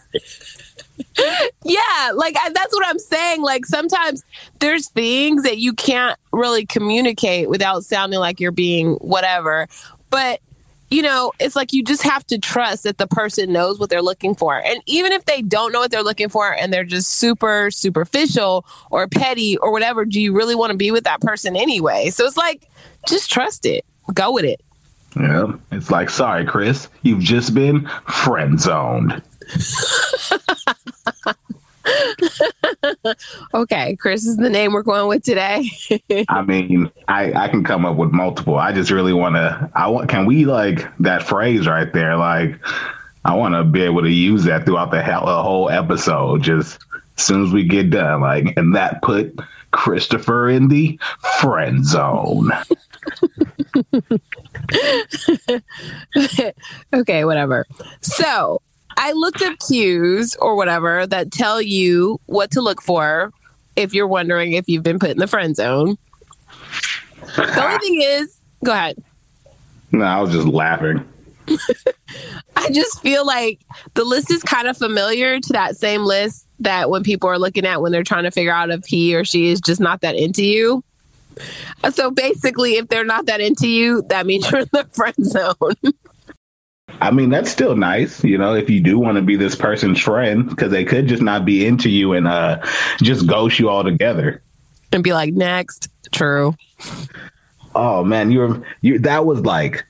Yeah, 1.65 2.13
like 2.15 2.37
I, 2.39 2.51
that's 2.55 2.73
what 2.73 2.87
I'm 2.87 2.99
saying. 2.99 3.43
Like 3.43 3.67
sometimes 3.67 4.25
there's 4.61 4.89
things 4.89 5.43
that 5.43 5.59
you 5.59 5.73
can't 5.73 6.19
really 6.33 6.67
communicate 6.67 7.49
without 7.49 7.85
sounding 7.85 8.21
like 8.21 8.41
you're 8.41 8.53
being 8.53 8.95
whatever. 8.95 9.69
But 10.11 10.41
you 10.91 11.03
know, 11.03 11.33
it's 11.41 11.57
like 11.57 11.73
you 11.73 11.83
just 11.83 12.03
have 12.03 12.25
to 12.29 12.39
trust 12.39 12.85
that 12.85 12.99
the 12.99 13.07
person 13.09 13.53
knows 13.53 13.81
what 13.81 13.91
they're 13.91 14.03
looking 14.03 14.35
for. 14.35 14.63
And 14.65 14.81
even 14.87 15.13
if 15.13 15.25
they 15.25 15.43
don't 15.43 15.73
know 15.73 15.81
what 15.81 15.91
they're 15.91 16.05
looking 16.05 16.29
for 16.29 16.55
and 16.55 16.73
they're 16.73 16.85
just 16.85 17.13
super 17.13 17.71
superficial 17.71 18.65
or 18.91 19.09
petty 19.09 19.57
or 19.59 19.73
whatever, 19.73 20.05
do 20.05 20.21
you 20.21 20.33
really 20.33 20.55
want 20.55 20.71
to 20.71 20.77
be 20.77 20.93
with 20.93 21.05
that 21.05 21.21
person 21.21 21.57
anyway? 21.57 22.11
So 22.11 22.25
it's 22.25 22.37
like, 22.37 22.69
just 23.09 23.31
trust 23.31 23.67
it, 23.67 23.85
go 24.13 24.33
with 24.33 24.45
it. 24.45 24.61
Yeah. 25.17 25.53
It's 25.73 25.91
like, 25.91 26.11
sorry, 26.11 26.45
Chris, 26.45 26.89
you've 27.03 27.21
just 27.21 27.55
been 27.55 27.89
friend 28.09 28.61
zoned. 28.61 29.21
okay, 33.55 33.97
Chris 33.97 34.25
is 34.25 34.37
the 34.37 34.51
name 34.51 34.73
we're 34.73 34.83
going 34.83 35.09
with 35.09 35.23
today. 35.23 35.69
I 36.29 36.43
mean, 36.43 36.91
I 37.09 37.33
I 37.33 37.49
can 37.49 37.65
come 37.65 37.85
up 37.85 37.97
with 37.97 38.13
multiple. 38.13 38.57
I 38.57 38.73
just 38.73 38.91
really 38.91 39.13
want 39.13 39.37
to. 39.37 39.71
I 39.75 39.89
want. 39.89 40.09
Can 40.09 40.27
we 40.27 40.45
like 40.45 40.87
that 41.01 41.23
phrase 41.23 41.67
right 41.67 41.93
there? 41.93 42.17
Like, 42.17 42.59
I 43.25 43.35
want 43.35 43.55
to 43.55 43.65
be 43.65 43.83
able 43.83 44.03
to 44.03 44.11
use 44.11 44.45
that 44.45 44.65
throughout 44.65 44.91
the, 44.91 45.03
hell, 45.03 45.27
the 45.27 45.43
whole 45.43 45.71
episode. 45.71 46.43
Just 46.43 46.79
as 47.19 47.25
soon 47.25 47.45
as 47.45 47.53
we 47.53 47.65
get 47.65 47.91
done, 47.91 48.21
like, 48.21 48.55
and 48.57 48.75
that 48.75 49.03
put 49.03 49.39
Christopher 49.73 50.49
in 50.49 50.69
the 50.69 50.99
friend 51.41 51.85
zone. 51.85 52.51
okay, 56.95 57.25
whatever. 57.25 57.67
So 58.01 58.61
I 58.97 59.13
looked 59.13 59.43
up 59.43 59.55
cues 59.67 60.37
or 60.37 60.57
whatever 60.57 61.07
that 61.07 61.31
tell 61.31 61.61
you 61.61 62.21
what 62.27 62.51
to 62.53 62.61
look 62.61 62.83
for 62.83 63.33
if 63.77 63.95
you're 63.95 64.07
wondering 64.07 64.53
if 64.53 64.69
you've 64.69 64.83
been 64.83 64.99
put 64.99 65.11
in 65.11 65.19
the 65.19 65.27
friend 65.27 65.57
zone. 65.57 65.97
The 67.37 67.65
only 67.65 67.79
thing 67.79 68.03
is, 68.03 68.41
go 68.63 68.73
ahead. 68.73 69.03
No, 69.93 70.05
I 70.05 70.21
was 70.21 70.33
just 70.33 70.47
laughing. 70.47 71.07
I 72.57 72.71
just 72.71 73.01
feel 73.03 73.27
like 73.27 73.61
the 73.95 74.05
list 74.05 74.31
is 74.31 74.43
kind 74.43 74.67
of 74.67 74.77
familiar 74.77 75.41
to 75.41 75.53
that 75.53 75.77
same 75.77 76.03
list 76.03 76.47
that 76.61 76.89
when 76.91 77.03
people 77.03 77.29
are 77.29 77.39
looking 77.39 77.67
at 77.67 77.83
when 77.83 77.93
they're 77.93 78.03
trying 78.03 78.25
to 78.25 78.31
figure 78.31 78.53
out 78.53 78.71
if 78.71 78.87
he 78.87 79.15
or 79.15 79.25
she 79.25 79.51
is 79.51 79.61
just 79.61 79.81
not 79.81 80.01
that 80.01 80.15
into 80.15 80.45
you. 80.45 80.83
So 81.93 82.11
basically, 82.11 82.77
if 82.77 82.89
they're 82.89 83.05
not 83.05 83.27
that 83.27 83.41
into 83.41 83.69
you, 83.69 84.03
that 84.09 84.27
means 84.27 84.51
you're 84.51 84.61
in 84.61 84.69
the 84.73 84.85
friend 84.93 85.15
zone. 85.21 85.55
I 87.01 87.11
mean, 87.11 87.31
that's 87.31 87.51
still 87.51 87.77
nice, 87.77 88.23
you 88.25 88.39
know, 88.39 88.55
if 88.55 88.71
you 88.71 88.81
do 88.81 88.99
want 88.99 89.17
to 89.17 89.23
be 89.23 89.37
this 89.37 89.55
person's 89.55 90.01
friend, 90.01 90.49
because 90.49 90.71
they 90.71 90.85
could 90.85 91.07
just 91.07 91.23
not 91.23 91.45
be 91.45 91.67
into 91.67 91.91
you 91.91 92.13
and 92.13 92.27
uh, 92.27 92.65
just 93.03 93.27
ghost 93.27 93.59
you 93.59 93.69
all 93.69 93.85
together. 93.85 94.43
And 94.93 95.03
be 95.03 95.13
like, 95.13 95.35
next. 95.35 95.89
True. 96.13 96.55
Oh 97.75 98.05
man, 98.05 98.31
you 98.31 98.39
were 98.39 98.63
you 98.83 98.99
that 99.01 99.27
was 99.27 99.41
like 99.41 99.85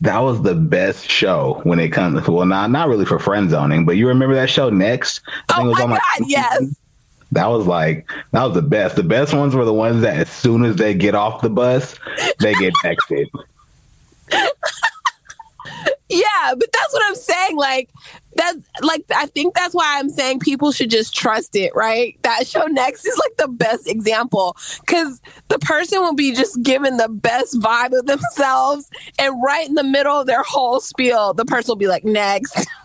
that 0.00 0.18
was 0.18 0.42
the 0.42 0.54
best 0.54 1.10
show 1.10 1.60
when 1.64 1.80
it 1.80 1.88
comes 1.88 2.22
to 2.24 2.30
well 2.30 2.46
not 2.46 2.70
not 2.70 2.88
really 2.88 3.04
for 3.04 3.18
friend 3.18 3.50
zoning, 3.50 3.84
but 3.84 3.96
you 3.96 4.06
remember 4.06 4.34
that 4.36 4.50
show 4.50 4.70
next? 4.70 5.20
I 5.48 5.60
oh 5.60 5.86
my 5.86 5.96
god, 5.96 6.28
yes. 6.28 6.76
That 7.32 7.46
was 7.46 7.66
like 7.66 8.08
that 8.30 8.44
was 8.44 8.54
the 8.54 8.62
best. 8.62 8.94
The 8.94 9.02
best 9.02 9.34
ones 9.34 9.56
were 9.56 9.64
the 9.64 9.72
ones 9.72 10.02
that 10.02 10.16
as 10.16 10.30
soon 10.30 10.64
as 10.64 10.76
they 10.76 10.94
get 10.94 11.16
off 11.16 11.42
the 11.42 11.50
bus, 11.50 11.98
they 12.38 12.54
get 12.54 12.72
texted. 12.84 13.26
Yeah, 16.08 16.54
but 16.58 16.68
that's 16.72 16.92
what 16.92 17.02
I'm 17.06 17.14
saying. 17.14 17.56
Like 17.56 17.88
that's 18.36 18.58
like 18.82 19.04
I 19.14 19.26
think 19.26 19.54
that's 19.54 19.74
why 19.74 19.98
I'm 19.98 20.10
saying 20.10 20.40
people 20.40 20.70
should 20.70 20.90
just 20.90 21.14
trust 21.14 21.56
it, 21.56 21.74
right? 21.74 22.18
That 22.22 22.46
show 22.46 22.66
next 22.66 23.06
is 23.06 23.18
like 23.18 23.36
the 23.38 23.48
best 23.48 23.88
example 23.88 24.56
because 24.80 25.22
the 25.48 25.58
person 25.58 26.00
will 26.00 26.14
be 26.14 26.32
just 26.32 26.62
given 26.62 26.98
the 26.98 27.08
best 27.08 27.58
vibe 27.58 27.98
of 27.98 28.04
themselves, 28.06 28.90
and 29.18 29.42
right 29.42 29.66
in 29.66 29.74
the 29.74 29.84
middle 29.84 30.20
of 30.20 30.26
their 30.26 30.42
whole 30.42 30.80
spiel, 30.80 31.32
the 31.32 31.46
person 31.46 31.70
will 31.70 31.76
be 31.76 31.88
like, 31.88 32.04
"Next." 32.04 32.66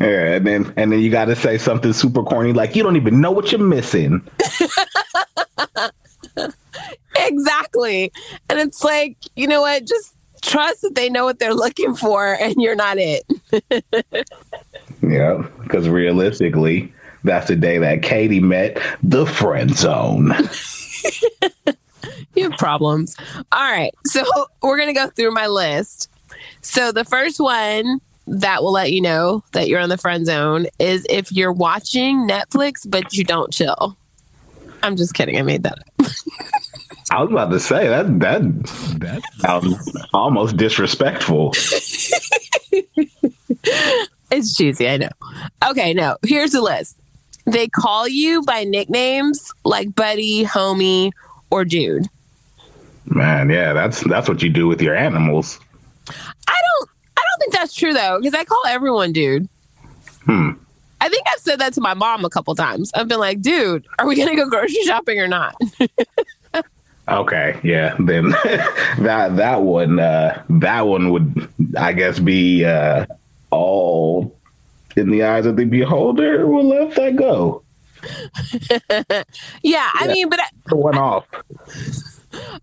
Yeah, 0.00 0.36
and 0.36 0.46
then 0.46 0.72
and 0.78 0.90
then 0.90 1.00
you 1.00 1.10
got 1.10 1.26
to 1.26 1.36
say 1.36 1.58
something 1.58 1.92
super 1.92 2.22
corny 2.22 2.54
like 2.54 2.74
you 2.74 2.82
don't 2.82 2.96
even 2.96 3.20
know 3.20 3.30
what 3.30 3.52
you're 3.52 3.60
missing. 3.60 4.26
exactly, 7.18 8.10
and 8.48 8.58
it's 8.58 8.82
like 8.82 9.18
you 9.36 9.46
know 9.46 9.60
what, 9.60 9.86
just 9.86 10.16
trust 10.40 10.82
that 10.82 10.94
they 10.94 11.08
know 11.08 11.24
what 11.24 11.38
they're 11.38 11.54
looking 11.54 11.94
for 11.94 12.36
and 12.40 12.54
you're 12.58 12.74
not 12.74 12.98
it. 12.98 13.24
yeah, 15.02 15.46
because 15.62 15.88
realistically, 15.88 16.92
that's 17.24 17.48
the 17.48 17.56
day 17.56 17.78
that 17.78 18.02
Katie 18.02 18.40
met 18.40 18.80
the 19.02 19.26
friend 19.26 19.76
zone. 19.76 20.32
you 22.34 22.50
have 22.50 22.58
problems. 22.58 23.16
All 23.52 23.62
right. 23.62 23.94
So 24.06 24.24
we're 24.62 24.76
going 24.76 24.88
to 24.88 24.94
go 24.94 25.08
through 25.08 25.32
my 25.32 25.46
list. 25.46 26.08
So 26.62 26.92
the 26.92 27.04
first 27.04 27.40
one 27.40 28.00
that 28.26 28.62
will 28.62 28.72
let 28.72 28.92
you 28.92 29.00
know 29.00 29.42
that 29.52 29.68
you're 29.68 29.80
on 29.80 29.88
the 29.88 29.98
friend 29.98 30.24
zone 30.24 30.66
is 30.78 31.06
if 31.10 31.32
you're 31.32 31.52
watching 31.52 32.28
Netflix 32.28 32.88
but 32.88 33.12
you 33.12 33.24
don't 33.24 33.52
chill. 33.52 33.96
I'm 34.82 34.96
just 34.96 35.14
kidding. 35.14 35.38
I 35.38 35.42
made 35.42 35.64
that 35.64 35.78
up. 35.78 36.06
I 37.10 37.22
was 37.22 37.30
about 37.30 37.50
to 37.50 37.58
say 37.58 37.88
that 37.88 38.20
that 38.20 38.42
that 39.00 39.22
sounds 39.38 39.96
almost 40.14 40.56
disrespectful. 40.56 41.50
it's 44.30 44.54
cheesy, 44.56 44.88
I 44.88 44.96
know. 44.98 45.10
Okay, 45.68 45.92
no. 45.92 46.16
Here's 46.24 46.52
the 46.52 46.62
list. 46.62 46.96
They 47.46 47.66
call 47.66 48.06
you 48.06 48.42
by 48.42 48.62
nicknames 48.62 49.52
like 49.64 49.92
Buddy, 49.94 50.44
Homie, 50.44 51.10
or 51.50 51.64
Dude. 51.64 52.06
Man, 53.06 53.50
yeah, 53.50 53.72
that's 53.72 54.04
that's 54.04 54.28
what 54.28 54.40
you 54.40 54.48
do 54.48 54.68
with 54.68 54.80
your 54.80 54.94
animals. 54.94 55.58
I 56.08 56.12
don't 56.62 56.90
I 57.16 57.22
don't 57.22 57.40
think 57.40 57.52
that's 57.52 57.74
true 57.74 57.92
though, 57.92 58.18
because 58.20 58.34
I 58.34 58.44
call 58.44 58.62
everyone 58.68 59.12
Dude. 59.12 59.48
Hmm. 60.26 60.50
I 61.00 61.08
think 61.08 61.26
I've 61.32 61.40
said 61.40 61.58
that 61.58 61.72
to 61.74 61.80
my 61.80 61.94
mom 61.94 62.24
a 62.24 62.30
couple 62.30 62.54
times. 62.54 62.92
I've 62.94 63.08
been 63.08 63.18
like, 63.18 63.40
dude, 63.40 63.84
are 63.98 64.06
we 64.06 64.14
gonna 64.16 64.36
go 64.36 64.48
grocery 64.48 64.82
shopping 64.84 65.18
or 65.18 65.26
not? 65.26 65.56
Okay, 67.10 67.58
yeah. 67.62 67.96
Then 67.98 68.30
that 69.00 69.36
that 69.36 69.62
one 69.62 69.98
uh, 69.98 70.42
that 70.48 70.86
one 70.86 71.10
would 71.10 71.48
I 71.76 71.92
guess 71.92 72.18
be 72.18 72.64
uh, 72.64 73.06
all 73.50 74.36
in 74.96 75.10
the 75.10 75.24
eyes 75.24 75.46
of 75.46 75.56
the 75.56 75.64
beholder. 75.64 76.46
We'll 76.46 76.64
let 76.64 76.94
that 76.94 77.16
go. 77.16 77.62
yeah, 78.80 79.22
yeah, 79.62 79.90
I 79.94 80.06
mean, 80.06 80.28
but 80.28 80.40
I, 80.40 80.74
one 80.74 80.96
off. 80.96 81.26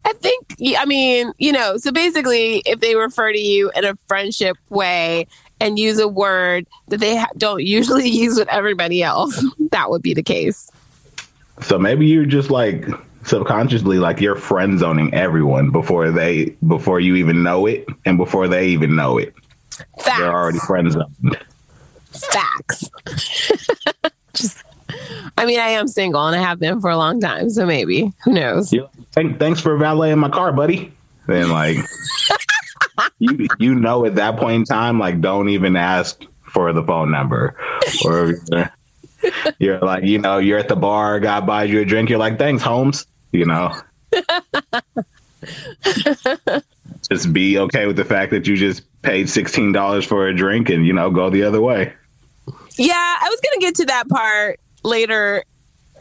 I 0.05 0.13
think 0.13 0.55
I 0.77 0.85
mean, 0.85 1.33
you 1.37 1.51
know, 1.51 1.77
so 1.77 1.91
basically 1.91 2.63
if 2.65 2.79
they 2.79 2.95
refer 2.95 3.31
to 3.33 3.39
you 3.39 3.69
in 3.75 3.83
a 3.83 3.95
friendship 4.07 4.57
way 4.69 5.27
and 5.59 5.77
use 5.77 5.99
a 5.99 6.07
word 6.07 6.67
that 6.87 6.99
they 6.99 7.17
ha- 7.17 7.29
don't 7.37 7.63
usually 7.63 8.09
use 8.09 8.37
with 8.37 8.47
everybody 8.47 9.03
else, 9.03 9.43
that 9.71 9.89
would 9.89 10.01
be 10.01 10.13
the 10.13 10.23
case. 10.23 10.71
So 11.61 11.77
maybe 11.77 12.05
you're 12.05 12.25
just 12.25 12.49
like 12.49 12.85
subconsciously 13.27 14.00
like 14.00 14.22
you're 14.22 14.36
friend 14.36 14.79
zoning 14.79 15.13
everyone 15.13 15.69
before 15.69 16.12
they 16.12 16.46
before 16.65 17.00
you 17.00 17.15
even 17.15 17.43
know 17.43 17.65
it 17.65 17.86
and 18.05 18.17
before 18.17 18.48
they 18.48 18.67
even 18.67 18.96
know 18.96 19.17
it. 19.17 19.34
Facts. 20.00 20.17
They're 20.17 20.34
already 20.34 20.60
friend 20.60 20.91
zoned. 20.91 21.38
Facts. 22.12 22.89
Just 24.34 24.63
I 25.38 25.46
mean, 25.46 25.60
I 25.60 25.69
am 25.69 25.88
single 25.88 26.25
and 26.25 26.36
I 26.36 26.39
have 26.39 26.60
been 26.60 26.79
for 26.79 26.89
a 26.89 26.98
long 26.98 27.19
time, 27.19 27.50
so 27.50 27.65
maybe 27.65 28.12
who 28.24 28.34
knows? 28.34 28.72
Yeah. 28.72 28.88
Thanks 29.12 29.60
for 29.60 29.77
valeting 29.77 30.19
my 30.19 30.29
car, 30.29 30.53
buddy. 30.53 30.93
Then 31.27 31.50
like 31.50 31.77
you 33.19 33.48
you 33.60 33.75
know 33.75 34.05
at 34.05 34.15
that 34.15 34.38
point 34.38 34.55
in 34.55 34.63
time, 34.63 35.00
like 35.00 35.19
don't 35.19 35.50
even 35.50 35.75
ask 35.75 36.24
for 36.43 36.72
the 36.72 36.84
phone 36.84 37.12
number 37.12 37.57
or 38.05 38.36
you're 39.60 39.79
like, 39.79 40.05
you 40.05 40.17
know, 40.17 40.38
you're 40.38 40.57
at 40.57 40.69
the 40.69 40.75
bar, 40.77 41.19
guy 41.19 41.41
buys 41.41 41.69
you 41.69 41.81
a 41.81 41.86
drink, 41.86 42.10
you're 42.10 42.19
like, 42.19 42.39
thanks, 42.39 42.63
Holmes 42.63 43.05
you 43.31 43.46
know. 43.46 43.75
just 47.10 47.31
be 47.31 47.57
okay 47.57 47.88
with 47.88 47.96
the 47.96 48.05
fact 48.05 48.31
that 48.31 48.48
you 48.48 48.55
just 48.55 48.84
paid 49.01 49.29
sixteen 49.29 49.72
dollars 49.72 50.05
for 50.05 50.27
a 50.27 50.36
drink 50.36 50.69
and 50.69 50.86
you 50.86 50.93
know 50.93 51.10
go 51.10 51.29
the 51.29 51.43
other 51.43 51.62
way. 51.62 51.93
Yeah, 52.77 52.93
I 52.93 53.27
was 53.29 53.39
gonna 53.41 53.60
get 53.60 53.75
to 53.75 53.86
that 53.86 54.07
part 54.10 54.60
later 54.84 55.43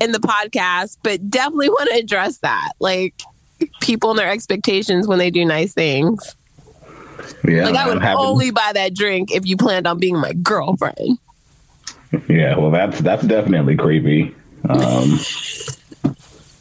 in 0.01 0.13
the 0.13 0.19
podcast, 0.19 0.99
but 1.03 1.29
definitely 1.31 1.71
want 1.71 1.91
to 1.91 1.97
address 1.97 2.39
that. 2.39 2.73
Like 2.79 3.15
people 3.81 4.11
and 4.11 4.19
their 4.19 4.31
expectations 4.31 5.07
when 5.07 5.19
they 5.19 5.31
do 5.31 5.45
nice 5.45 5.73
things. 5.73 6.37
Yeah, 7.47 7.65
like 7.65 7.77
I 7.77 7.89
would 7.89 8.03
only 8.03 8.51
buy 8.51 8.73
that 8.75 8.95
drink 8.95 9.33
if 9.33 9.47
you 9.47 9.57
planned 9.57 9.87
on 9.87 9.99
being 9.99 10.19
my 10.19 10.33
girlfriend. 10.35 11.19
Yeah, 12.29 12.57
well, 12.57 12.71
that's 12.71 13.01
that's 13.01 13.25
definitely 13.25 13.77
creepy. 13.77 14.35
Um, 14.69 15.19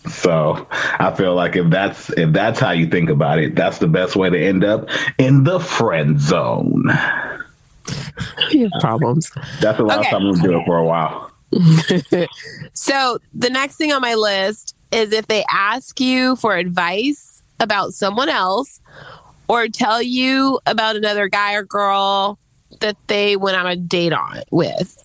So 0.08 0.68
I 0.72 1.14
feel 1.16 1.36
like 1.36 1.56
if 1.56 1.70
that's 1.70 2.10
if 2.12 2.32
that's 2.34 2.60
how 2.60 2.72
you 2.72 2.88
think 2.88 3.10
about 3.10 3.40
it, 3.40 3.56
that's 3.56 3.80
the 3.80 3.88
best 3.88 4.16
way 4.16 4.30
to 4.30 4.38
end 4.38 4.64
up 4.64 4.90
in 5.18 5.44
the 5.44 5.60
friend 5.60 6.20
zone. 6.20 6.86
You 8.52 8.70
have 8.72 8.82
problems. 8.82 9.32
That's 9.62 9.78
the 9.78 9.84
last 9.84 10.00
okay. 10.00 10.10
time 10.10 10.32
we 10.32 10.40
do 10.42 10.60
it 10.60 10.66
for 10.66 10.78
a 10.78 10.86
while. 10.86 11.32
so 12.74 13.20
the 13.34 13.50
next 13.50 13.78
thing 13.78 13.92
on 13.92 14.02
my 14.02 14.16
list 14.16 14.76
is 14.92 15.12
if 15.12 15.28
they 15.28 15.44
ask 15.52 16.00
you 16.00 16.36
for 16.38 16.56
advice 16.56 17.44
about 17.60 17.94
someone 17.94 18.30
else 18.30 18.82
or 19.48 19.68
tell 19.68 20.02
you 20.02 20.60
about 20.66 20.96
another 20.96 21.28
guy 21.28 21.54
or 21.54 21.64
girl 21.64 22.40
that 22.80 22.98
they 23.08 23.36
went 23.36 23.58
on 23.58 23.68
a 23.68 23.76
date 23.76 24.14
on 24.14 24.42
with. 24.52 24.98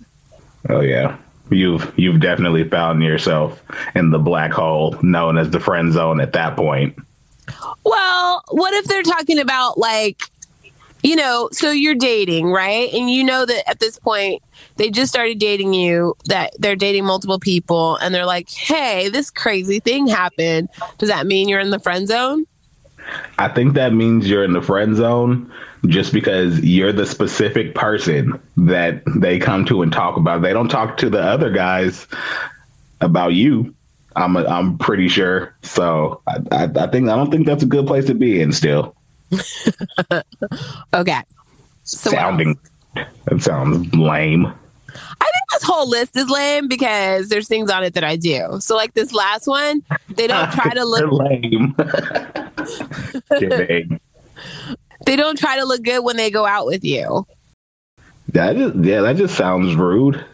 Oh 0.69 0.81
yeah. 0.81 1.17
You've 1.51 1.93
you've 1.99 2.21
definitely 2.21 2.69
found 2.69 3.03
yourself 3.03 3.63
in 3.95 4.11
the 4.11 4.19
black 4.19 4.53
hole 4.53 4.97
known 5.03 5.39
as 5.39 5.51
the 5.51 5.61
friend 5.61 5.93
zone 5.93 6.21
at 6.21 6.33
that 6.35 6.57
point. 6.57 6.97
Well, 7.85 8.45
what 8.51 8.75
if 8.75 8.85
they're 8.85 9.03
talking 9.03 9.39
about 9.39 9.79
like 9.79 10.23
you 11.03 11.17
know, 11.17 11.49
so 11.53 11.71
you're 11.71 11.95
dating, 11.95 12.51
right? 12.51 12.93
And 12.93 13.11
you 13.11 13.25
know 13.25 13.47
that 13.47 13.69
at 13.69 13.81
this 13.81 13.99
point 13.99 14.43
they 14.77 14.91
just 14.91 15.11
started 15.11 15.39
dating 15.39 15.75
you, 15.75 16.15
that 16.27 16.53
they're 16.59 16.77
dating 16.77 17.05
multiple 17.05 17.39
people, 17.39 17.97
and 17.97 18.15
they're 18.15 18.27
like, 18.27 18.51
hey, 18.51 19.09
this 19.09 19.31
crazy 19.31 19.81
thing 19.81 20.07
happened. 20.07 20.69
Does 20.99 21.09
that 21.09 21.27
mean 21.27 21.49
you're 21.49 21.61
in 21.61 21.71
the 21.71 21.79
friend 21.79 22.07
zone? 22.07 22.47
I 23.39 23.49
think 23.49 23.75
that 23.75 23.93
means 23.93 24.29
you're 24.29 24.45
in 24.45 24.53
the 24.53 24.63
friend 24.63 24.97
zone 24.97 25.53
just 25.87 26.13
because 26.13 26.61
you're 26.61 26.93
the 26.93 27.07
specific 27.07 27.75
person 27.75 28.41
that 28.57 29.03
they 29.17 29.39
come 29.39 29.65
to 29.67 29.83
and 29.83 29.93
talk 29.93 30.17
about. 30.17 30.43
They 30.43 30.53
don't 30.53 30.69
talk 30.69 30.97
to 30.99 31.11
the 31.11 31.23
other 31.23 31.51
guys 31.51 32.07
about 33.01 33.33
you. 33.35 33.75
I'm 34.17 34.37
a, 34.37 34.45
I'm 34.45 34.77
pretty 34.79 35.09
sure. 35.09 35.55
So 35.63 36.21
I, 36.27 36.39
I, 36.53 36.65
I 36.65 36.87
think 36.89 37.09
I 37.09 37.17
don't 37.17 37.31
think 37.31 37.47
that's 37.47 37.63
a 37.63 37.67
good 37.67 37.87
place 37.87 38.07
to 38.07 38.15
be 38.15 38.41
in 38.41 38.53
still. 38.53 38.95
okay. 40.95 41.23
So 41.85 42.11
Sounding 42.11 42.59
that 42.95 43.43
sounds 43.43 43.95
lame. 43.95 44.53
This 45.61 45.69
whole 45.69 45.89
list 45.91 46.17
is 46.17 46.31
lame 46.31 46.69
because 46.69 47.29
there's 47.29 47.47
things 47.47 47.71
on 47.71 47.85
it 47.85 47.93
that 47.93 48.03
I 48.03 48.17
do. 48.17 48.57
So 48.61 48.77
like 48.77 48.95
this 48.95 49.13
last 49.13 49.47
one, 49.47 49.83
they 50.09 50.27
don't 50.27 50.51
try 50.53 50.73
to 50.73 50.87
look 50.87 51.13
lame. 51.13 51.75
they 55.05 55.17
don't 55.17 55.39
try 55.39 55.59
to 55.59 55.67
look 55.67 55.83
good 55.83 56.03
when 56.03 56.17
they 56.17 56.31
go 56.31 56.47
out 56.47 56.65
with 56.65 56.83
you. 56.83 57.27
That 58.29 58.57
is 58.57 58.73
yeah, 58.77 59.03
that 59.03 59.17
just 59.17 59.37
sounds 59.37 59.75
rude. 59.75 60.25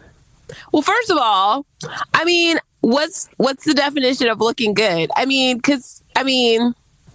Well, 0.71 0.81
first 0.81 1.09
of 1.09 1.17
all, 1.19 1.65
I 2.13 2.23
mean, 2.23 2.57
what's 2.79 3.27
what's 3.35 3.65
the 3.65 3.73
definition 3.73 4.29
of 4.29 4.39
looking 4.39 4.73
good? 4.73 5.09
I 5.17 5.25
mean, 5.25 5.59
cuz 5.59 6.03
I 6.15 6.23
mean, 6.23 6.73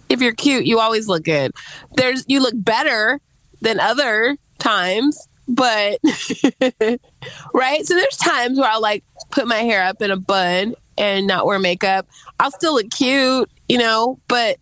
if 0.09 0.21
you're 0.21 0.35
cute, 0.35 0.67
you 0.67 0.79
always 0.79 1.07
look 1.07 1.23
good. 1.23 1.51
There's 1.95 2.25
you 2.27 2.41
look 2.41 2.53
better 2.55 3.19
than 3.61 3.79
other 3.79 4.37
times, 4.59 5.27
but 5.47 5.99
right? 7.53 7.85
So 7.85 7.95
there's 7.95 8.17
times 8.17 8.59
where 8.59 8.69
I'll 8.69 8.81
like 8.81 9.03
put 9.31 9.47
my 9.47 9.59
hair 9.59 9.83
up 9.83 10.01
in 10.01 10.11
a 10.11 10.17
bun 10.17 10.75
and 10.97 11.27
not 11.27 11.45
wear 11.45 11.59
makeup. 11.59 12.07
I'll 12.39 12.51
still 12.51 12.75
look 12.75 12.89
cute, 12.89 13.49
you 13.67 13.77
know, 13.77 14.19
but 14.27 14.57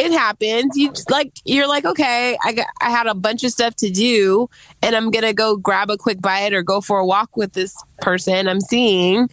it 0.00 0.12
happens. 0.12 0.76
You 0.76 0.92
like 1.10 1.32
you're 1.44 1.68
like, 1.68 1.84
okay, 1.84 2.36
I 2.42 2.52
got 2.52 2.66
I 2.80 2.90
had 2.90 3.06
a 3.06 3.14
bunch 3.14 3.44
of 3.44 3.50
stuff 3.50 3.76
to 3.76 3.90
do 3.90 4.48
and 4.82 4.96
I'm 4.96 5.10
gonna 5.10 5.34
go 5.34 5.56
grab 5.56 5.90
a 5.90 5.98
quick 5.98 6.22
bite 6.22 6.54
or 6.54 6.62
go 6.62 6.80
for 6.80 6.98
a 6.98 7.06
walk 7.06 7.36
with 7.36 7.52
this 7.52 7.74
person 8.00 8.48
I'm 8.48 8.62
seeing 8.62 9.28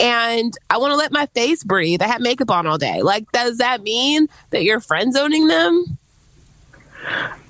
and 0.00 0.52
I 0.70 0.78
wanna 0.78 0.96
let 0.96 1.12
my 1.12 1.26
face 1.26 1.62
breathe. 1.62 2.02
I 2.02 2.08
had 2.08 2.20
makeup 2.20 2.50
on 2.50 2.66
all 2.66 2.78
day. 2.78 3.00
Like, 3.02 3.30
does 3.30 3.58
that 3.58 3.82
mean 3.82 4.26
that 4.50 4.64
you're 4.64 4.80
friend 4.80 5.12
zoning 5.12 5.46
them? 5.46 5.98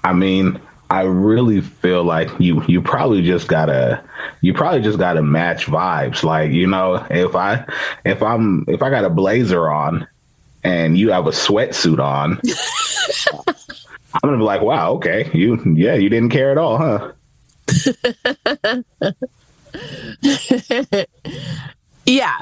I 0.04 0.12
mean, 0.12 0.61
I 0.90 1.02
really 1.02 1.61
feel 1.61 2.02
like 2.02 2.30
you 2.38 2.62
you 2.66 2.80
probably 2.80 3.23
just 3.23 3.47
gotta 3.47 4.02
you 4.40 4.54
probably 4.54 4.80
just 4.80 4.99
gotta 4.99 5.23
match 5.23 5.66
vibes. 5.66 6.23
Like, 6.23 6.50
you 6.50 6.66
know, 6.66 7.07
if 7.11 7.37
I 7.37 7.64
if 8.04 8.23
I'm 8.23 8.64
if 8.68 8.83
I 8.83 8.88
got 8.88 9.04
a 9.04 9.11
blazer 9.11 9.71
on 9.71 10.09
and 10.64 10.97
you 10.97 11.11
have 11.11 11.26
a 11.26 11.30
sweatsuit 11.30 11.99
on, 11.99 12.40
I'm 14.14 14.21
gonna 14.23 14.38
be 14.38 14.45
like, 14.45 14.62
wow, 14.62 14.95
okay, 14.95 15.30
you 15.35 15.62
yeah, 15.76 15.95
you 15.95 16.09
didn't 16.09 16.30
care 16.30 16.50
at 16.50 16.59
all, 16.59 16.78
huh? 16.78 17.12
yeah. 22.06 22.39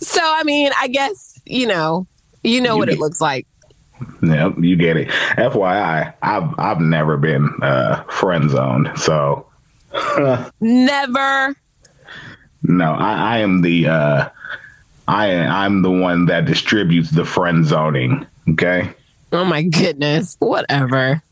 So 0.00 0.20
I 0.22 0.42
mean, 0.42 0.72
I 0.76 0.88
guess 0.88 1.40
you 1.44 1.68
know, 1.68 2.08
you 2.42 2.60
know 2.60 2.74
you 2.74 2.78
what 2.78 2.88
it 2.88 2.98
looks 2.98 3.20
like. 3.20 3.46
Yep, 4.22 4.54
you 4.58 4.76
get 4.76 4.96
it. 4.96 5.08
FYI, 5.08 6.14
I've 6.22 6.58
I've 6.58 6.80
never 6.80 7.16
been 7.16 7.48
uh, 7.62 8.02
friend 8.04 8.50
zoned, 8.50 8.90
so 8.96 9.46
never. 10.60 11.54
No, 12.62 12.92
I, 12.92 13.36
I 13.36 13.38
am 13.38 13.62
the 13.62 13.88
uh, 13.88 14.28
I 15.08 15.32
I'm 15.32 15.82
the 15.82 15.90
one 15.90 16.26
that 16.26 16.44
distributes 16.44 17.10
the 17.10 17.24
friend 17.24 17.64
zoning. 17.64 18.26
Okay. 18.50 18.90
Oh 19.32 19.44
my 19.44 19.62
goodness. 19.62 20.36
Whatever. 20.38 21.22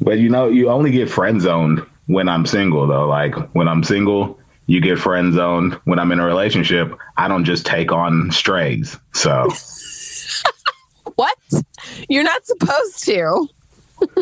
But 0.00 0.18
you 0.18 0.28
know, 0.28 0.48
you 0.48 0.68
only 0.70 0.90
get 0.90 1.10
friend 1.10 1.40
zoned 1.40 1.84
when 2.06 2.28
I'm 2.28 2.46
single 2.46 2.86
though. 2.86 3.06
Like 3.06 3.34
when 3.54 3.68
I'm 3.68 3.82
single, 3.82 4.38
you 4.66 4.80
get 4.80 4.98
friend 4.98 5.32
zoned. 5.32 5.74
When 5.84 5.98
I'm 5.98 6.12
in 6.12 6.20
a 6.20 6.24
relationship, 6.24 6.96
I 7.16 7.28
don't 7.28 7.44
just 7.44 7.66
take 7.66 7.92
on 7.92 8.30
strays. 8.30 8.96
So? 9.14 9.50
You're 12.08 12.24
not 12.24 12.44
supposed 12.44 13.04
to. 13.04 13.48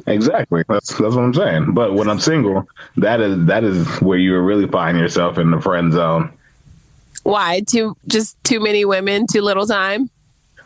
exactly. 0.06 0.64
That's 0.68 0.90
that's 0.90 1.14
what 1.14 1.18
I'm 1.18 1.34
saying. 1.34 1.74
But 1.74 1.94
when 1.94 2.08
I'm 2.08 2.20
single, 2.20 2.68
that 2.96 3.20
is 3.20 3.46
that 3.46 3.64
is 3.64 3.86
where 4.00 4.18
you 4.18 4.38
really 4.38 4.66
find 4.66 4.98
yourself 4.98 5.38
in 5.38 5.50
the 5.50 5.60
friend 5.60 5.92
zone. 5.92 6.32
Why? 7.22 7.60
Too 7.60 7.96
just 8.06 8.42
too 8.44 8.60
many 8.60 8.84
women, 8.84 9.26
too 9.26 9.42
little 9.42 9.66
time? 9.66 10.10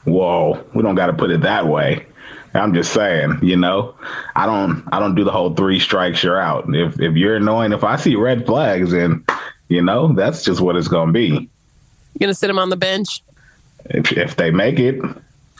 Whoa, 0.04 0.64
we 0.74 0.82
don't 0.82 0.94
got 0.94 1.06
to 1.06 1.12
put 1.12 1.30
it 1.30 1.42
that 1.42 1.66
way. 1.66 2.06
I'm 2.54 2.74
just 2.74 2.92
saying, 2.92 3.38
you 3.42 3.56
know, 3.56 3.94
I 4.34 4.46
don't 4.46 4.82
I 4.92 4.98
don't 4.98 5.14
do 5.14 5.24
the 5.24 5.30
whole 5.30 5.54
three 5.54 5.78
strikes 5.78 6.22
you're 6.22 6.40
out. 6.40 6.64
If 6.74 7.00
if 7.00 7.16
you're 7.16 7.36
annoying, 7.36 7.72
if 7.72 7.84
I 7.84 7.96
see 7.96 8.16
red 8.16 8.46
flags, 8.46 8.92
and 8.92 9.28
you 9.68 9.82
know, 9.82 10.12
that's 10.14 10.42
just 10.42 10.60
what 10.60 10.76
it's 10.76 10.88
gonna 10.88 11.12
be. 11.12 11.28
You 11.28 12.18
gonna 12.20 12.34
sit 12.34 12.48
them 12.48 12.58
on 12.58 12.70
the 12.70 12.76
bench? 12.76 13.22
If 13.86 14.12
if 14.12 14.36
they 14.36 14.50
make 14.50 14.78
it. 14.78 15.00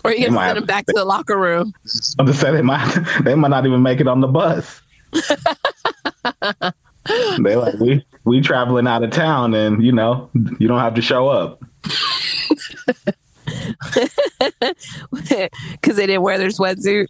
Or 0.04 0.12
you 0.12 0.26
gonna 0.26 0.38
send 0.38 0.58
them 0.58 0.66
back 0.66 0.86
to 0.86 0.92
the 0.94 1.04
locker 1.04 1.38
room? 1.38 1.72
I'm 2.18 2.26
just 2.26 2.40
saying 2.40 2.54
they 2.54 2.62
might 2.62 2.94
they 3.24 3.34
might 3.34 3.48
not 3.48 3.66
even 3.66 3.82
make 3.82 4.00
it 4.00 4.08
on 4.08 4.20
the 4.20 4.28
bus. 4.28 4.80
they 7.42 7.56
like 7.56 7.74
we 7.80 8.04
we 8.24 8.40
traveling 8.40 8.86
out 8.86 9.02
of 9.02 9.10
town, 9.10 9.54
and 9.54 9.84
you 9.84 9.92
know 9.92 10.30
you 10.58 10.68
don't 10.68 10.80
have 10.80 10.94
to 10.94 11.02
show 11.02 11.28
up 11.28 11.62
because 15.72 15.96
they 15.96 16.06
didn't 16.06 16.22
wear 16.22 16.38
their 16.38 16.48
sweatsuit. 16.48 17.06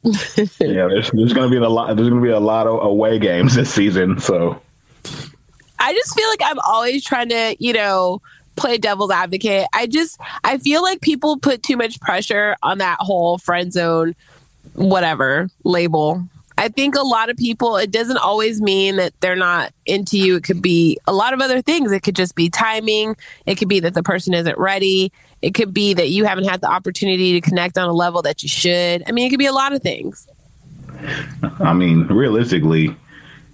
yeah, 0.61 0.87
there's, 0.89 1.11
there's 1.11 1.33
gonna 1.33 1.51
be 1.51 1.57
a 1.57 1.69
lot. 1.69 1.95
There's 1.97 2.09
gonna 2.09 2.23
be 2.23 2.31
a 2.31 2.41
lot 2.41 2.67
of 2.67 2.83
away 2.83 3.19
games 3.19 3.55
this 3.55 3.73
season. 3.73 4.19
So 4.19 4.61
I 5.81 5.93
just 5.95 6.15
feel 6.15 6.29
like 6.29 6.41
I'm 6.45 6.59
always 6.61 7.05
trying 7.05 7.31
to, 7.31 7.57
you 7.59 7.73
know, 7.73 8.21
play 8.61 8.79
devil's 8.79 9.11
advocate. 9.11 9.67
I 9.73 9.87
just 9.87 10.21
I 10.45 10.59
feel 10.59 10.83
like 10.83 11.01
people 11.01 11.39
put 11.39 11.63
too 11.63 11.77
much 11.77 12.01
pressure 12.01 12.57
on 12.63 12.79
that 12.79 12.99
whole 13.01 13.39
friend 13.39 13.73
zone, 13.73 14.15
whatever 14.75 15.49
label. 15.65 16.25
I 16.59 16.69
think 16.69 16.95
a 16.95 17.03
lot 17.03 17.31
of 17.31 17.39
people, 17.39 17.77
it 17.77 17.91
doesn't 17.91 18.19
always 18.19 18.61
mean 18.61 18.97
that 18.97 19.19
they're 19.21 19.35
not 19.35 19.73
into 19.87 20.19
you. 20.19 20.37
It 20.37 20.45
could 20.45 20.61
be 20.61 20.99
a 21.07 21.13
lot 21.13 21.33
of 21.33 21.41
other 21.41 21.63
things. 21.63 21.91
It 21.91 22.03
could 22.03 22.15
just 22.15 22.35
be 22.35 22.51
timing. 22.51 23.17
It 23.47 23.55
could 23.55 23.69
be 23.69 23.81
that 23.81 23.95
the 23.95 24.03
person 24.03 24.35
isn't 24.35 24.59
ready. 24.59 25.11
It 25.41 25.55
could 25.55 25.73
be 25.73 25.95
that 25.95 26.11
you 26.11 26.27
haven't 26.27 26.45
had 26.45 26.61
the 26.61 26.71
opportunity 26.71 27.33
to 27.33 27.41
connect 27.41 27.79
on 27.79 27.89
a 27.89 27.95
level 27.95 28.21
that 28.23 28.43
you 28.43 28.51
should. 28.51 29.03
I 29.07 29.13
mean, 29.13 29.27
it 29.27 29.31
could 29.31 29.39
be 29.39 29.47
a 29.47 29.55
lot 29.55 29.73
of 29.73 29.81
things. 29.81 30.29
I 31.61 31.73
mean, 31.73 32.07
realistically, 32.09 32.95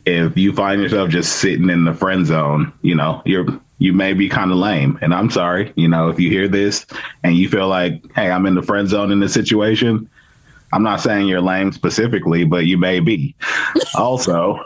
if 0.05 0.37
you 0.37 0.53
find 0.53 0.83
yourself 0.83 1.09
just 1.11 1.37
sitting 1.37 1.71
in 1.71 1.85
the 1.85 1.95
friend 1.95 2.27
zone, 2.27 2.73
you 2.83 2.97
know, 2.97 3.23
you're 3.25 3.47
you 3.79 3.93
may 3.93 4.13
be 4.13 4.29
kind 4.29 4.51
of 4.51 4.57
lame. 4.57 4.99
And 5.03 5.13
I'm 5.13 5.31
sorry, 5.31 5.73
you 5.77 5.89
know, 5.89 6.09
if 6.09 6.19
you 6.19 6.31
hear 6.31 6.49
this 6.49 6.87
and 7.23 7.37
you 7.37 7.49
feel 7.49 7.69
like, 7.69 8.03
hey, 8.15 8.31
I'm 8.31 8.47
in 8.47 8.55
the 8.55 8.63
friend 8.63 8.89
zone 8.89 9.13
in 9.13 9.21
this 9.21 9.35
situation, 9.35 10.09
I'm 10.73 10.83
not 10.83 11.01
saying 11.01 11.29
you're 11.29 11.41
lame 11.41 11.73
specifically, 11.73 12.45
but 12.45 12.67
you 12.67 12.79
may 12.79 13.01
be. 13.01 13.35
also, 13.95 14.65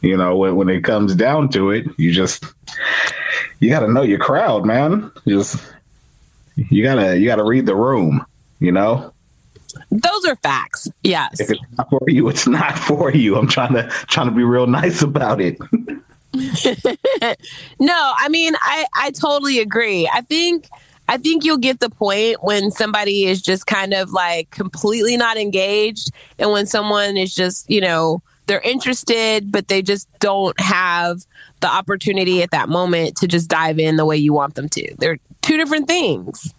you 0.00 0.16
know, 0.16 0.36
when, 0.36 0.56
when 0.56 0.68
it 0.68 0.84
comes 0.84 1.14
down 1.14 1.50
to 1.50 1.70
it, 1.70 1.86
you 1.98 2.12
just 2.12 2.44
you 3.60 3.70
got 3.70 3.80
to 3.80 3.92
know 3.92 4.02
your 4.02 4.18
crowd, 4.18 4.64
man. 4.64 5.10
Just 5.26 5.62
you 6.56 6.82
gotta 6.82 7.18
you 7.18 7.26
gotta 7.26 7.44
read 7.44 7.66
the 7.66 7.76
room. 7.76 8.24
You 8.60 8.72
know. 8.72 9.12
Those 9.90 10.24
are 10.26 10.36
facts. 10.36 10.88
Yes. 11.02 11.40
If 11.40 11.50
it's 11.50 11.62
not 11.76 11.90
for 11.90 12.02
you, 12.08 12.28
it's 12.28 12.46
not 12.46 12.76
for 12.78 13.12
you. 13.12 13.36
I'm 13.36 13.46
trying 13.46 13.74
to 13.74 13.88
trying 14.08 14.28
to 14.28 14.34
be 14.34 14.42
real 14.42 14.66
nice 14.66 15.02
about 15.02 15.40
it. 15.40 15.58
no, 17.80 18.14
I 18.16 18.28
mean, 18.28 18.54
I 18.60 18.86
I 18.94 19.10
totally 19.10 19.58
agree. 19.58 20.08
I 20.12 20.20
think 20.22 20.68
I 21.08 21.16
think 21.16 21.44
you'll 21.44 21.56
get 21.58 21.80
the 21.80 21.90
point 21.90 22.42
when 22.42 22.70
somebody 22.70 23.24
is 23.24 23.40
just 23.40 23.66
kind 23.66 23.94
of 23.94 24.12
like 24.12 24.50
completely 24.50 25.16
not 25.16 25.38
engaged 25.38 26.10
and 26.38 26.52
when 26.52 26.66
someone 26.66 27.16
is 27.16 27.34
just, 27.34 27.68
you 27.70 27.80
know, 27.80 28.22
they're 28.46 28.60
interested, 28.60 29.50
but 29.50 29.68
they 29.68 29.80
just 29.80 30.08
don't 30.18 30.58
have 30.60 31.24
the 31.60 31.66
opportunity 31.66 32.42
at 32.42 32.50
that 32.50 32.68
moment 32.68 33.16
to 33.18 33.26
just 33.26 33.48
dive 33.48 33.78
in 33.78 33.96
the 33.96 34.04
way 34.04 34.16
you 34.16 34.32
want 34.32 34.54
them 34.54 34.68
to. 34.70 34.94
They're 34.98 35.18
two 35.40 35.56
different 35.56 35.88
things. 35.88 36.52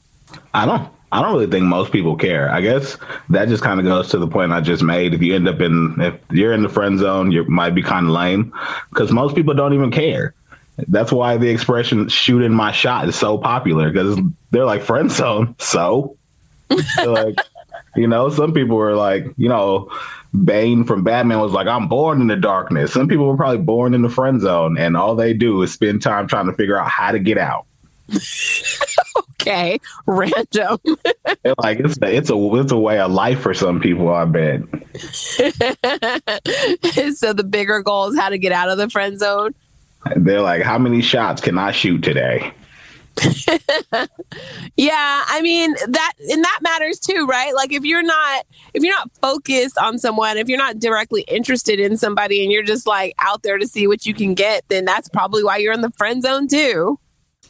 I 0.54 0.66
don't. 0.66 0.90
I 1.12 1.22
don't 1.22 1.34
really 1.34 1.48
think 1.48 1.66
most 1.66 1.92
people 1.92 2.16
care. 2.16 2.52
I 2.52 2.62
guess 2.62 2.98
that 3.30 3.48
just 3.48 3.64
kind 3.64 3.80
of 3.80 3.86
goes 3.86 4.10
to 4.10 4.20
the 4.20 4.28
point 4.28 4.52
I 4.52 4.62
just 4.62 4.84
made. 4.84 5.14
If 5.14 5.22
you 5.22 5.36
end 5.36 5.48
up 5.48 5.60
in, 5.60 5.96
if 6.00 6.16
you're 6.32 6.54
in 6.54 6.62
the 6.62 6.70
friend 6.70 7.00
zone, 7.00 7.32
you 7.32 7.44
might 7.46 7.74
be 7.74 7.82
kind 7.82 8.06
of 8.06 8.12
lame 8.12 8.54
because 8.90 9.12
most 9.12 9.36
people 9.36 9.54
don't 9.56 9.74
even 9.74 9.92
care. 9.92 10.36
That's 10.88 11.12
why 11.12 11.38
the 11.38 11.50
expression 11.50 12.08
"shooting 12.10 12.54
my 12.54 12.72
shot" 12.72 13.10
is 13.10 13.16
so 13.16 13.38
popular 13.38 13.92
because 13.92 14.20
they're 14.52 14.66
like 14.66 14.82
friend 14.82 15.12
zone. 15.12 15.56
So, 15.60 16.16
like, 17.06 17.36
you 17.96 18.08
know, 18.08 18.30
some 18.30 18.54
people 18.54 18.78
were 18.78 18.96
like, 18.96 19.26
you 19.36 19.50
know, 19.50 19.92
Bane 20.44 20.84
from 20.84 21.04
Batman 21.04 21.40
was 21.40 21.52
like, 21.52 21.68
"I'm 21.68 21.88
born 21.88 22.22
in 22.22 22.28
the 22.28 22.36
darkness." 22.36 22.94
Some 22.94 23.08
people 23.08 23.26
were 23.26 23.36
probably 23.36 23.58
born 23.58 23.94
in 23.94 24.04
the 24.04 24.10
friend 24.10 24.40
zone, 24.40 24.78
and 24.78 24.96
all 24.96 25.16
they 25.16 25.34
do 25.34 25.62
is 25.64 25.74
spend 25.74 26.02
time 26.02 26.28
trying 26.28 26.46
to 26.46 26.54
figure 26.54 26.80
out 26.80 26.88
how 26.88 27.12
to 27.12 27.20
get 27.20 27.38
out. 27.38 27.66
okay, 29.42 29.80
random. 30.06 30.78
like 31.58 31.80
it's 31.80 31.98
a, 32.02 32.16
it's 32.16 32.30
a 32.30 32.56
it's 32.56 32.72
a 32.72 32.78
way 32.78 33.00
of 33.00 33.12
life 33.12 33.40
for 33.40 33.54
some 33.54 33.80
people. 33.80 34.10
I 34.10 34.26
bet. 34.26 34.62
so 37.16 37.34
the 37.34 37.48
bigger 37.48 37.82
goal 37.82 38.08
is 38.10 38.20
how 38.20 38.30
to 38.30 38.38
get 38.38 38.52
out 38.52 38.70
of 38.70 38.78
the 38.78 38.90
friend 38.90 39.20
zone. 39.20 39.56
They're 40.16 40.42
like, 40.42 40.62
how 40.64 40.78
many 40.78 41.02
shots 41.02 41.42
can 41.42 41.58
I 41.58 41.72
shoot 41.72 42.02
today? 42.04 42.54
yeah, 44.78 45.24
I 45.28 45.42
mean 45.42 45.74
that 45.74 46.14
and 46.30 46.44
that 46.44 46.60
matters 46.62 47.00
too, 47.00 47.26
right? 47.26 47.54
Like 47.54 47.74
if 47.74 47.84
you're 47.84 48.04
not 48.04 48.46
if 48.74 48.82
you're 48.84 48.96
not 48.96 49.12
focused 49.22 49.78
on 49.78 49.98
someone, 49.98 50.38
if 50.38 50.48
you're 50.48 50.58
not 50.58 50.80
directly 50.80 51.24
interested 51.28 51.82
in 51.82 51.98
somebody 51.98 52.44
and 52.44 52.52
you're 52.52 52.64
just 52.64 52.88
like 52.88 53.14
out 53.20 53.44
there 53.44 53.58
to 53.58 53.68
see 53.68 53.88
what 53.88 54.06
you 54.06 54.14
can 54.14 54.36
get, 54.36 54.64
then 54.70 54.86
that's 54.86 55.10
probably 55.10 55.44
why 55.44 55.58
you're 55.58 55.74
in 55.74 55.82
the 55.82 55.92
friend 55.98 56.24
zone 56.24 56.48
too. 56.48 56.98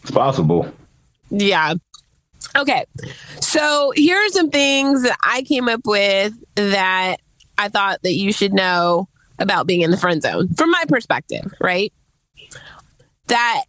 It's 0.02 0.12
possible. 0.12 0.74
Yeah. 1.30 1.76
Okay. 2.56 2.86
So 3.42 3.92
here 3.96 4.18
are 4.18 4.30
some 4.30 4.50
things 4.50 5.04
that 5.04 5.18
I 5.24 5.44
came 5.44 5.70
up 5.70 5.82
with 5.86 6.34
that 6.56 7.18
I 7.58 7.70
thought 7.70 8.02
that 8.04 8.14
you 8.14 8.32
should 8.32 8.54
know 8.54 9.08
about 9.38 9.68
being 9.68 9.82
in 9.82 9.92
the 9.92 9.98
friend 9.98 10.22
zone 10.22 10.54
from 10.54 10.72
my 10.72 10.84
perspective, 10.88 11.54
right? 11.60 11.94
That 13.28 13.64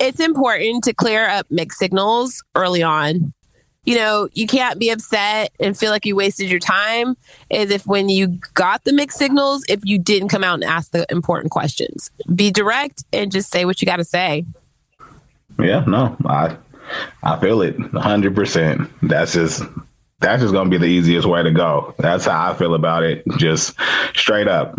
it's 0.00 0.20
important 0.20 0.84
to 0.84 0.94
clear 0.94 1.28
up 1.28 1.46
mixed 1.50 1.78
signals 1.78 2.42
early 2.54 2.82
on. 2.82 3.32
You 3.84 3.96
know, 3.96 4.28
you 4.32 4.46
can't 4.46 4.78
be 4.78 4.88
upset 4.88 5.52
and 5.60 5.76
feel 5.76 5.90
like 5.90 6.06
you 6.06 6.16
wasted 6.16 6.48
your 6.48 6.58
time 6.58 7.16
as 7.50 7.70
if 7.70 7.86
when 7.86 8.08
you 8.08 8.38
got 8.54 8.84
the 8.84 8.94
mixed 8.94 9.18
signals, 9.18 9.62
if 9.68 9.80
you 9.84 9.98
didn't 9.98 10.30
come 10.30 10.42
out 10.42 10.54
and 10.54 10.64
ask 10.64 10.90
the 10.90 11.04
important 11.10 11.50
questions. 11.50 12.10
Be 12.34 12.50
direct 12.50 13.04
and 13.12 13.30
just 13.30 13.50
say 13.50 13.66
what 13.66 13.82
you 13.82 13.86
got 13.86 13.96
to 13.96 14.04
say. 14.04 14.46
Yeah, 15.58 15.84
no, 15.86 16.16
I 16.24 16.56
I 17.22 17.38
feel 17.40 17.62
it 17.62 17.76
100%. 17.78 18.90
That's 19.02 19.32
just 19.32 19.62
that's 20.20 20.40
just 20.40 20.54
going 20.54 20.70
to 20.70 20.78
be 20.78 20.78
the 20.78 20.90
easiest 20.90 21.26
way 21.26 21.42
to 21.42 21.50
go. 21.50 21.94
That's 21.98 22.24
how 22.24 22.50
I 22.50 22.54
feel 22.54 22.74
about 22.74 23.02
it, 23.02 23.24
just 23.36 23.74
straight 24.14 24.48
up. 24.48 24.78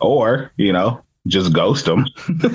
Or, 0.00 0.50
you 0.56 0.72
know, 0.72 1.02
just 1.26 1.52
ghost 1.52 1.84
them. 1.84 2.06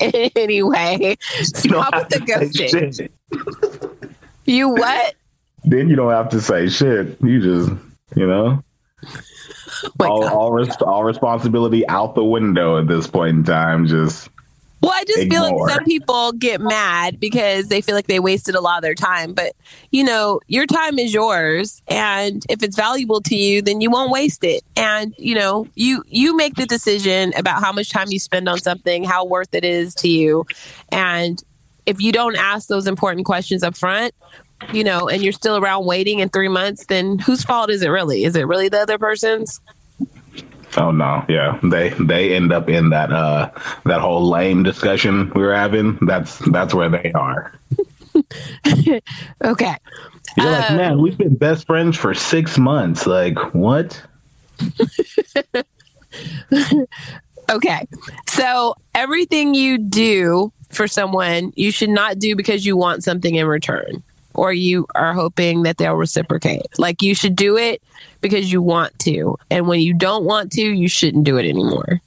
anyway, 0.00 1.16
stop 1.20 1.94
with 1.94 2.08
the 2.10 2.20
ghosting. 2.20 3.08
you 4.44 4.68
what? 4.68 5.14
Then 5.64 5.88
you 5.88 5.96
don't 5.96 6.12
have 6.12 6.28
to 6.30 6.40
say 6.40 6.68
shit. 6.68 7.20
You 7.22 7.40
just, 7.40 7.72
you 8.16 8.26
know, 8.26 8.62
oh 9.04 10.06
all, 10.06 10.28
all, 10.28 10.52
res- 10.52 10.76
all 10.82 11.04
responsibility 11.04 11.86
out 11.88 12.14
the 12.14 12.24
window 12.24 12.78
at 12.78 12.88
this 12.88 13.06
point 13.06 13.36
in 13.38 13.44
time. 13.44 13.86
Just 13.86 14.28
well, 14.82 14.92
I 14.92 15.04
just 15.04 15.20
Ignore. 15.20 15.48
feel 15.48 15.60
like 15.60 15.70
some 15.70 15.84
people 15.84 16.32
get 16.32 16.60
mad 16.60 17.20
because 17.20 17.68
they 17.68 17.80
feel 17.80 17.94
like 17.94 18.08
they 18.08 18.18
wasted 18.18 18.56
a 18.56 18.60
lot 18.60 18.78
of 18.78 18.82
their 18.82 18.96
time. 18.96 19.32
But, 19.32 19.54
you 19.92 20.02
know, 20.02 20.40
your 20.48 20.66
time 20.66 20.98
is 20.98 21.14
yours. 21.14 21.80
And 21.86 22.44
if 22.50 22.64
it's 22.64 22.74
valuable 22.74 23.20
to 23.22 23.36
you, 23.36 23.62
then 23.62 23.80
you 23.80 23.90
won't 23.90 24.10
waste 24.10 24.42
it. 24.42 24.64
And, 24.74 25.14
you 25.18 25.36
know, 25.36 25.68
you 25.76 26.02
you 26.08 26.36
make 26.36 26.56
the 26.56 26.66
decision 26.66 27.32
about 27.36 27.62
how 27.62 27.72
much 27.72 27.90
time 27.90 28.08
you 28.10 28.18
spend 28.18 28.48
on 28.48 28.58
something, 28.58 29.04
how 29.04 29.24
worth 29.24 29.54
it 29.54 29.64
is 29.64 29.94
to 29.96 30.08
you. 30.08 30.46
And 30.90 31.42
if 31.86 32.00
you 32.00 32.10
don't 32.10 32.36
ask 32.36 32.66
those 32.68 32.88
important 32.88 33.24
questions 33.24 33.62
up 33.62 33.76
front, 33.76 34.14
you 34.72 34.82
know, 34.84 35.08
and 35.08 35.22
you're 35.22 35.32
still 35.32 35.56
around 35.56 35.86
waiting 35.86 36.18
in 36.18 36.28
three 36.28 36.48
months, 36.48 36.86
then 36.86 37.18
whose 37.20 37.44
fault 37.44 37.70
is 37.70 37.82
it 37.82 37.88
really? 37.88 38.24
Is 38.24 38.34
it 38.34 38.46
really 38.46 38.68
the 38.68 38.80
other 38.80 38.98
person's? 38.98 39.60
Oh 40.76 40.90
no, 40.90 41.24
yeah. 41.28 41.58
They 41.62 41.90
they 41.90 42.34
end 42.34 42.52
up 42.52 42.68
in 42.68 42.90
that 42.90 43.12
uh 43.12 43.50
that 43.84 44.00
whole 44.00 44.28
lame 44.28 44.62
discussion 44.62 45.30
we 45.34 45.42
were 45.42 45.54
having. 45.54 45.98
That's 46.02 46.38
that's 46.50 46.74
where 46.74 46.88
they 46.88 47.12
are. 47.12 47.52
okay. 49.44 49.76
You're 50.36 50.50
like, 50.50 50.70
um, 50.70 50.76
man, 50.76 51.00
we've 51.00 51.18
been 51.18 51.34
best 51.34 51.66
friends 51.66 51.96
for 51.96 52.14
six 52.14 52.56
months. 52.56 53.06
Like, 53.06 53.36
what? 53.54 54.00
okay. 57.50 57.86
So 58.28 58.74
everything 58.94 59.54
you 59.54 59.76
do 59.78 60.52
for 60.70 60.88
someone, 60.88 61.52
you 61.54 61.70
should 61.70 61.90
not 61.90 62.18
do 62.18 62.34
because 62.34 62.64
you 62.64 62.76
want 62.76 63.04
something 63.04 63.34
in 63.34 63.46
return 63.46 64.02
or 64.34 64.52
you 64.52 64.86
are 64.94 65.12
hoping 65.12 65.62
that 65.62 65.78
they'll 65.78 65.94
reciprocate. 65.94 66.78
Like 66.78 67.02
you 67.02 67.14
should 67.14 67.36
do 67.36 67.56
it 67.56 67.82
because 68.20 68.52
you 68.52 68.62
want 68.62 68.98
to. 69.00 69.36
And 69.50 69.66
when 69.66 69.80
you 69.80 69.94
don't 69.94 70.24
want 70.24 70.52
to, 70.52 70.62
you 70.62 70.88
shouldn't 70.88 71.24
do 71.24 71.36
it 71.36 71.48
anymore. 71.48 72.00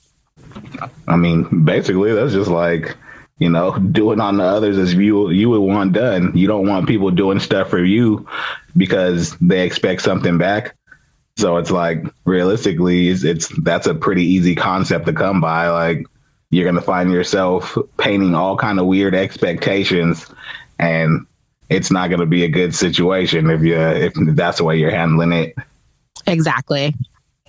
I 1.07 1.15
mean, 1.15 1.65
basically 1.65 2.13
that's 2.13 2.33
just 2.33 2.49
like, 2.49 2.95
you 3.37 3.49
know, 3.49 3.77
doing 3.77 4.21
on 4.21 4.37
the 4.37 4.43
others 4.43 4.77
as 4.77 4.93
you 4.93 5.29
you 5.29 5.49
would 5.49 5.59
want 5.59 5.93
done. 5.93 6.31
You 6.35 6.47
don't 6.47 6.67
want 6.67 6.87
people 6.87 7.11
doing 7.11 7.39
stuff 7.39 7.69
for 7.69 7.83
you 7.83 8.27
because 8.77 9.35
they 9.39 9.65
expect 9.65 10.01
something 10.01 10.37
back. 10.37 10.75
So 11.37 11.57
it's 11.57 11.71
like 11.71 12.05
realistically, 12.23 13.09
it's, 13.09 13.25
it's 13.25 13.49
that's 13.61 13.87
a 13.87 13.93
pretty 13.95 14.23
easy 14.23 14.55
concept 14.55 15.05
to 15.07 15.13
come 15.13 15.41
by. 15.41 15.67
Like 15.67 16.05
you're 16.49 16.65
gonna 16.65 16.81
find 16.81 17.11
yourself 17.11 17.77
painting 17.97 18.35
all 18.35 18.55
kind 18.55 18.79
of 18.79 18.85
weird 18.85 19.13
expectations, 19.13 20.27
and 20.79 21.25
it's 21.69 21.91
not 21.91 22.09
going 22.09 22.19
to 22.19 22.25
be 22.25 22.43
a 22.43 22.47
good 22.47 22.75
situation 22.75 23.49
if 23.49 23.61
you 23.61 23.75
if 23.75 24.13
that's 24.35 24.57
the 24.57 24.63
way 24.63 24.77
you're 24.77 24.91
handling 24.91 25.31
it. 25.31 25.55
Exactly. 26.27 26.93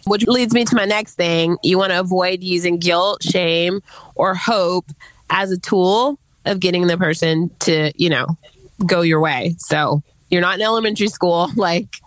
Which 0.06 0.26
leads 0.26 0.54
me 0.54 0.64
to 0.64 0.76
my 0.76 0.84
next 0.84 1.14
thing. 1.14 1.56
You 1.62 1.78
want 1.78 1.92
to 1.92 2.00
avoid 2.00 2.42
using 2.42 2.78
guilt, 2.78 3.22
shame, 3.22 3.82
or 4.14 4.34
hope 4.34 4.86
as 5.30 5.50
a 5.50 5.58
tool 5.58 6.18
of 6.44 6.60
getting 6.60 6.86
the 6.86 6.96
person 6.96 7.50
to, 7.60 7.92
you 7.96 8.08
know, 8.08 8.36
go 8.86 9.00
your 9.00 9.20
way. 9.20 9.56
So 9.58 10.02
you're 10.30 10.40
not 10.40 10.56
in 10.56 10.62
elementary 10.62 11.08
school. 11.08 11.50
Like, 11.56 12.00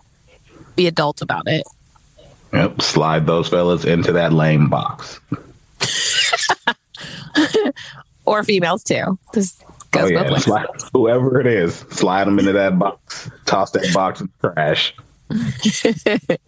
be 0.76 0.86
adult 0.86 1.20
about 1.20 1.46
it. 1.46 1.66
Yep. 2.52 2.80
Slide 2.80 3.26
those 3.26 3.48
fellas 3.48 3.84
into 3.84 4.12
that 4.12 4.32
lame 4.32 4.68
box. 4.68 5.20
or 8.24 8.42
females 8.44 8.82
too. 8.82 9.18
Just 9.34 9.62
Goes 9.90 10.04
oh, 10.04 10.14
yeah. 10.14 10.38
Slide, 10.38 10.66
whoever 10.92 11.40
it 11.40 11.46
is, 11.46 11.74
slide 11.90 12.26
them 12.26 12.38
into 12.38 12.52
that 12.52 12.78
box, 12.78 13.28
toss 13.44 13.72
that 13.72 13.92
box 13.92 14.20
in 14.20 14.28
the 14.40 14.52
trash. 14.52 14.94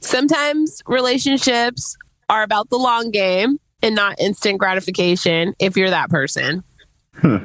Sometimes 0.00 0.82
relationships 0.86 1.96
are 2.30 2.42
about 2.42 2.70
the 2.70 2.78
long 2.78 3.10
game 3.10 3.58
and 3.82 3.94
not 3.94 4.18
instant 4.18 4.58
gratification 4.58 5.54
if 5.58 5.76
you're 5.76 5.90
that 5.90 6.08
person. 6.08 6.64
Hmm. 7.14 7.36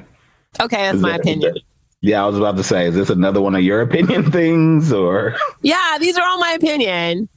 Okay, 0.61 0.77
that's 0.77 0.95
is 0.95 1.01
my 1.01 1.11
that, 1.11 1.19
opinion. 1.21 1.55
Yeah, 2.01 2.23
I 2.23 2.27
was 2.27 2.37
about 2.37 2.55
to 2.57 2.63
say, 2.63 2.87
is 2.87 2.95
this 2.95 3.09
another 3.09 3.41
one 3.41 3.55
of 3.55 3.61
your 3.61 3.81
opinion 3.81 4.31
things 4.31 4.93
or? 4.93 5.35
Yeah, 5.61 5.97
these 5.99 6.17
are 6.17 6.25
all 6.25 6.39
my 6.39 6.51
opinion. 6.51 7.27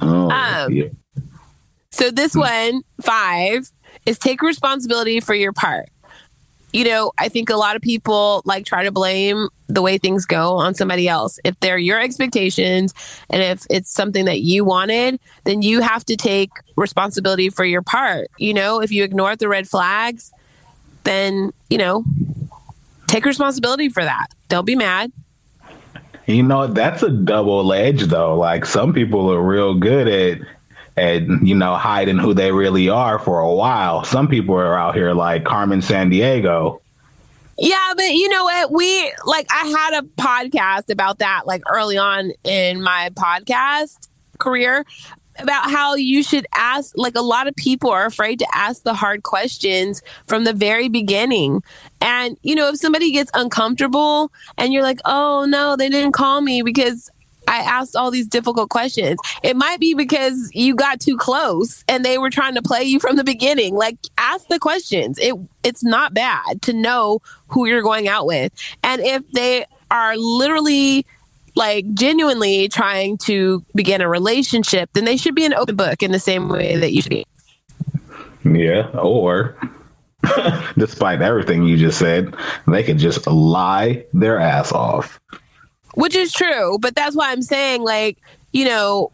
Oh, 0.00 0.30
um, 0.30 0.72
yeah. 0.72 0.88
So 1.90 2.12
this 2.12 2.34
hmm. 2.34 2.40
one, 2.40 2.82
five, 3.02 3.70
is 4.06 4.18
take 4.18 4.40
responsibility 4.40 5.18
for 5.18 5.34
your 5.34 5.52
part 5.52 5.88
you 6.72 6.84
know, 6.84 7.12
I 7.18 7.28
think 7.28 7.50
a 7.50 7.56
lot 7.56 7.76
of 7.76 7.82
people 7.82 8.42
like 8.44 8.64
try 8.64 8.84
to 8.84 8.92
blame 8.92 9.48
the 9.68 9.82
way 9.82 9.98
things 9.98 10.24
go 10.24 10.56
on 10.56 10.74
somebody 10.74 11.08
else. 11.08 11.38
If 11.44 11.58
they're 11.60 11.78
your 11.78 12.00
expectations 12.00 12.94
and 13.28 13.42
if 13.42 13.66
it's 13.70 13.92
something 13.92 14.24
that 14.26 14.40
you 14.40 14.64
wanted, 14.64 15.18
then 15.44 15.62
you 15.62 15.80
have 15.80 16.04
to 16.06 16.16
take 16.16 16.50
responsibility 16.76 17.50
for 17.50 17.64
your 17.64 17.82
part. 17.82 18.28
You 18.38 18.54
know, 18.54 18.80
if 18.80 18.92
you 18.92 19.04
ignore 19.04 19.36
the 19.36 19.48
red 19.48 19.68
flags, 19.68 20.32
then, 21.04 21.52
you 21.68 21.78
know, 21.78 22.04
take 23.06 23.24
responsibility 23.24 23.88
for 23.88 24.04
that. 24.04 24.28
They'll 24.48 24.62
be 24.62 24.76
mad. 24.76 25.12
You 26.26 26.44
know, 26.44 26.68
that's 26.68 27.02
a 27.02 27.10
double 27.10 27.72
edge 27.72 28.02
though. 28.02 28.36
Like 28.36 28.64
some 28.64 28.92
people 28.92 29.32
are 29.32 29.42
real 29.42 29.74
good 29.74 30.06
at 30.06 30.46
and 31.00 31.48
you 31.48 31.54
know 31.54 31.74
hiding 31.76 32.18
who 32.18 32.34
they 32.34 32.52
really 32.52 32.88
are 32.88 33.18
for 33.18 33.40
a 33.40 33.52
while. 33.52 34.04
Some 34.04 34.28
people 34.28 34.54
are 34.54 34.78
out 34.78 34.94
here 34.94 35.12
like 35.14 35.44
Carmen 35.44 35.80
Sandiego. 35.80 36.80
Yeah, 37.58 37.92
but 37.96 38.12
you 38.14 38.28
know 38.28 38.44
what? 38.44 38.72
We 38.72 39.12
like 39.24 39.46
I 39.50 39.66
had 39.66 40.02
a 40.02 40.06
podcast 40.06 40.90
about 40.90 41.18
that 41.18 41.46
like 41.46 41.62
early 41.70 41.96
on 41.98 42.32
in 42.44 42.82
my 42.82 43.10
podcast 43.14 44.08
career 44.38 44.84
about 45.38 45.70
how 45.70 45.94
you 45.94 46.22
should 46.22 46.46
ask 46.54 46.92
like 46.96 47.14
a 47.14 47.22
lot 47.22 47.46
of 47.46 47.56
people 47.56 47.90
are 47.90 48.04
afraid 48.04 48.38
to 48.38 48.46
ask 48.54 48.82
the 48.82 48.94
hard 48.94 49.22
questions 49.22 50.02
from 50.26 50.44
the 50.44 50.52
very 50.52 50.88
beginning 50.88 51.62
and 52.00 52.36
you 52.42 52.54
know 52.54 52.68
if 52.68 52.76
somebody 52.76 53.12
gets 53.12 53.30
uncomfortable 53.34 54.30
and 54.58 54.72
you're 54.72 54.82
like 54.82 54.98
oh 55.04 55.46
no 55.48 55.76
they 55.76 55.88
didn't 55.88 56.12
call 56.12 56.40
me 56.40 56.62
because 56.62 57.10
I 57.50 57.58
asked 57.58 57.96
all 57.96 58.12
these 58.12 58.28
difficult 58.28 58.70
questions. 58.70 59.18
It 59.42 59.56
might 59.56 59.80
be 59.80 59.92
because 59.92 60.50
you 60.54 60.76
got 60.76 61.00
too 61.00 61.16
close 61.16 61.84
and 61.88 62.04
they 62.04 62.16
were 62.16 62.30
trying 62.30 62.54
to 62.54 62.62
play 62.62 62.84
you 62.84 63.00
from 63.00 63.16
the 63.16 63.24
beginning. 63.24 63.74
Like 63.74 63.98
ask 64.18 64.46
the 64.46 64.60
questions. 64.60 65.18
It 65.18 65.34
it's 65.64 65.82
not 65.82 66.14
bad 66.14 66.62
to 66.62 66.72
know 66.72 67.20
who 67.48 67.66
you're 67.66 67.82
going 67.82 68.06
out 68.06 68.24
with. 68.24 68.52
And 68.84 69.02
if 69.02 69.28
they 69.32 69.66
are 69.90 70.16
literally 70.16 71.04
like 71.56 71.92
genuinely 71.94 72.68
trying 72.68 73.18
to 73.18 73.64
begin 73.74 74.00
a 74.00 74.08
relationship, 74.08 74.88
then 74.92 75.04
they 75.04 75.16
should 75.16 75.34
be 75.34 75.44
an 75.44 75.52
open 75.52 75.74
book 75.74 76.04
in 76.04 76.12
the 76.12 76.20
same 76.20 76.48
way 76.48 76.76
that 76.76 76.92
you 76.92 77.02
should 77.02 77.10
be. 77.10 77.26
Yeah, 78.44 78.88
or 78.94 79.58
despite 80.78 81.20
everything 81.20 81.64
you 81.64 81.76
just 81.76 81.98
said, 81.98 82.32
they 82.68 82.84
could 82.84 82.98
just 82.98 83.26
lie 83.26 84.04
their 84.12 84.38
ass 84.38 84.70
off. 84.70 85.20
Which 85.94 86.14
is 86.14 86.32
true, 86.32 86.78
but 86.80 86.94
that's 86.94 87.16
why 87.16 87.32
I'm 87.32 87.42
saying, 87.42 87.82
like, 87.82 88.18
you 88.52 88.64
know, 88.64 89.12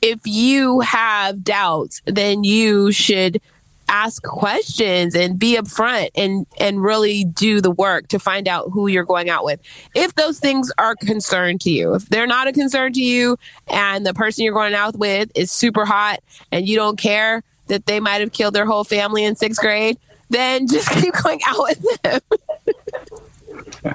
if 0.00 0.20
you 0.24 0.80
have 0.80 1.42
doubts, 1.42 2.02
then 2.06 2.44
you 2.44 2.92
should 2.92 3.40
ask 3.88 4.22
questions 4.22 5.14
and 5.14 5.38
be 5.38 5.56
upfront 5.56 6.10
and 6.14 6.46
and 6.58 6.82
really 6.82 7.24
do 7.24 7.60
the 7.60 7.70
work 7.70 8.08
to 8.08 8.18
find 8.18 8.48
out 8.48 8.70
who 8.70 8.86
you're 8.86 9.04
going 9.04 9.28
out 9.28 9.44
with. 9.44 9.60
If 9.94 10.14
those 10.14 10.38
things 10.38 10.72
are 10.78 10.96
concern 10.96 11.58
to 11.60 11.70
you, 11.70 11.94
if 11.94 12.08
they're 12.08 12.26
not 12.26 12.48
a 12.48 12.52
concern 12.52 12.92
to 12.94 13.02
you 13.02 13.38
and 13.68 14.06
the 14.06 14.14
person 14.14 14.44
you're 14.44 14.54
going 14.54 14.74
out 14.74 14.96
with 14.96 15.30
is 15.34 15.50
super 15.50 15.84
hot 15.84 16.20
and 16.50 16.68
you 16.68 16.76
don't 16.76 16.98
care 16.98 17.42
that 17.68 17.86
they 17.86 18.00
might 18.00 18.20
have 18.20 18.32
killed 18.32 18.54
their 18.54 18.66
whole 18.66 18.84
family 18.84 19.24
in 19.24 19.34
6th 19.34 19.58
grade, 19.58 19.98
then 20.30 20.66
just 20.70 20.90
keep 20.90 21.14
going 21.22 21.40
out 21.46 21.62
with 21.62 22.02
them. 22.02 22.20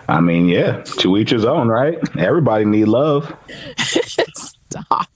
I 0.08 0.19
mean, 0.21 0.47
yeah, 0.47 0.82
to 0.84 1.17
each 1.17 1.32
his 1.32 1.45
own, 1.45 1.67
right? 1.67 1.97
Everybody 2.17 2.65
need 2.65 2.86
love. 2.86 3.36
Stop. 3.80 5.10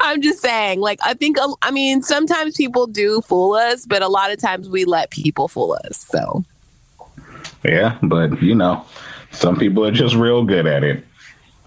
I'm 0.00 0.22
just 0.22 0.40
saying, 0.40 0.80
like, 0.80 1.00
I 1.04 1.14
think, 1.14 1.38
I 1.62 1.70
mean, 1.70 2.02
sometimes 2.02 2.56
people 2.56 2.86
do 2.86 3.20
fool 3.22 3.54
us, 3.54 3.84
but 3.86 4.02
a 4.02 4.08
lot 4.08 4.30
of 4.30 4.38
times 4.38 4.68
we 4.68 4.84
let 4.84 5.10
people 5.10 5.48
fool 5.48 5.76
us. 5.86 5.98
So, 5.98 6.44
yeah, 7.64 7.98
but 8.02 8.40
you 8.42 8.54
know, 8.54 8.84
some 9.32 9.56
people 9.56 9.84
are 9.84 9.90
just 9.90 10.14
real 10.14 10.44
good 10.44 10.66
at 10.66 10.84
it. 10.84 11.04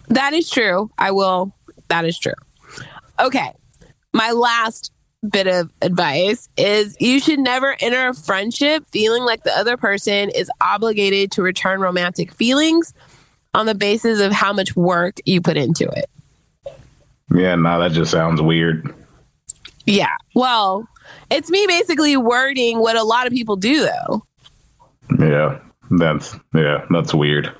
That 0.09 0.33
is 0.33 0.49
true. 0.49 0.89
I 0.97 1.11
will. 1.11 1.53
That 1.89 2.05
is 2.05 2.17
true. 2.17 2.33
Okay. 3.19 3.51
My 4.13 4.31
last 4.31 4.91
bit 5.27 5.47
of 5.47 5.71
advice 5.81 6.49
is 6.57 6.95
you 6.99 7.19
should 7.19 7.39
never 7.39 7.75
enter 7.79 8.07
a 8.07 8.13
friendship 8.13 8.85
feeling 8.87 9.23
like 9.23 9.43
the 9.43 9.55
other 9.57 9.77
person 9.77 10.29
is 10.29 10.49
obligated 10.61 11.31
to 11.33 11.41
return 11.41 11.79
romantic 11.79 12.31
feelings 12.33 12.93
on 13.53 13.65
the 13.65 13.75
basis 13.75 14.19
of 14.19 14.31
how 14.31 14.53
much 14.53 14.75
work 14.75 15.17
you 15.25 15.41
put 15.41 15.57
into 15.57 15.87
it. 15.89 16.09
Yeah, 17.33 17.55
no, 17.55 17.79
that 17.79 17.91
just 17.91 18.11
sounds 18.11 18.41
weird. 18.41 18.93
Yeah. 19.85 20.15
Well, 20.35 20.87
it's 21.29 21.49
me 21.49 21.65
basically 21.67 22.17
wording 22.17 22.79
what 22.79 22.95
a 22.95 23.03
lot 23.03 23.27
of 23.27 23.33
people 23.33 23.55
do 23.55 23.81
though. 23.81 24.25
Yeah. 25.19 25.59
That's 25.91 26.35
yeah, 26.53 26.85
that's 26.89 27.13
weird. 27.13 27.53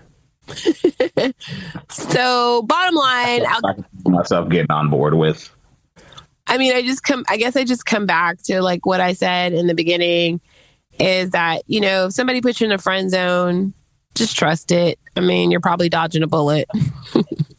so, 1.90 2.62
bottom 2.64 2.96
line, 2.96 3.44
I'll 3.48 3.86
myself 4.06 4.50
getting 4.50 4.72
on 4.72 4.90
board 4.90 5.14
with. 5.16 5.50
I 6.48 6.58
mean, 6.58 6.74
I 6.74 6.82
just 6.82 7.04
come, 7.04 7.26
I 7.28 7.38
guess 7.38 7.56
I 7.56 7.64
just 7.64 7.86
come 7.86 8.06
back 8.06 8.42
to 8.44 8.62
like 8.62 8.86
what 8.86 9.02
I 9.02 9.14
said 9.14 9.54
in 9.54 9.68
the 9.68 9.76
beginning 9.76 10.42
is 11.00 11.32
that, 11.32 11.64
you 11.68 11.82
know, 11.82 12.06
if 12.06 12.14
somebody 12.14 12.42
puts 12.42 12.62
you 12.62 12.66
in 12.66 12.72
a 12.72 12.78
friend 12.78 13.12
zone, 13.12 13.74
just 14.16 14.38
trust 14.38 14.72
it. 14.72 14.98
I 15.16 15.20
mean, 15.20 15.52
you're 15.52 15.62
probably 15.62 15.90
dodging 15.90 16.24
a 16.24 16.28
bullet. 16.28 16.68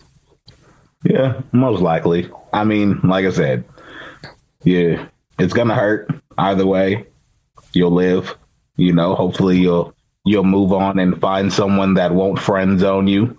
yeah, 1.05 1.40
most 1.53 1.81
likely. 1.81 2.31
I 2.53 2.64
mean, 2.64 3.01
like 3.05 3.27
I 3.27 3.31
said, 3.31 3.64
yeah, 4.64 5.07
it's 5.38 5.53
going 5.53 5.68
to 5.68 5.74
hurt 5.74 6.11
either 6.38 6.66
way. 6.66 7.07
You'll 7.74 7.92
live, 7.92 8.37
you 8.77 8.92
know, 8.92 9.14
hopefully 9.14 9.59
you'll, 9.59 9.94
you'll 10.24 10.44
move 10.44 10.72
on 10.72 10.98
and 10.98 11.20
find 11.20 11.53
someone 11.53 11.94
that 11.94 12.14
won't 12.14 12.40
friend 12.40 12.81
zone 12.81 13.07
you. 13.07 13.38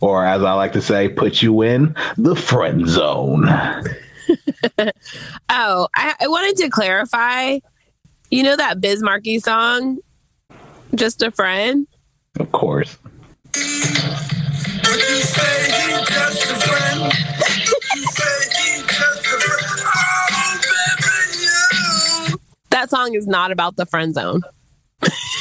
Or 0.00 0.24
as 0.24 0.42
I 0.42 0.52
like 0.54 0.72
to 0.72 0.82
say, 0.82 1.08
put 1.08 1.42
you 1.42 1.62
in 1.62 1.94
the 2.16 2.36
friend 2.36 2.88
zone. 2.88 3.48
oh, 5.48 5.88
I, 5.94 6.14
I, 6.20 6.28
wanted 6.28 6.56
to 6.62 6.68
clarify. 6.68 7.58
You 8.30 8.42
know 8.42 8.56
that 8.56 8.80
Biz 8.80 9.02
Markie 9.02 9.38
song, 9.38 9.98
"Just 10.94 11.22
a 11.22 11.30
Friend." 11.30 11.86
Of 12.40 12.52
course. 12.52 12.98
that 22.70 22.90
song 22.90 23.14
is 23.14 23.26
not 23.26 23.52
about 23.52 23.76
the 23.76 23.86
friend 23.86 24.14
zone. 24.14 24.42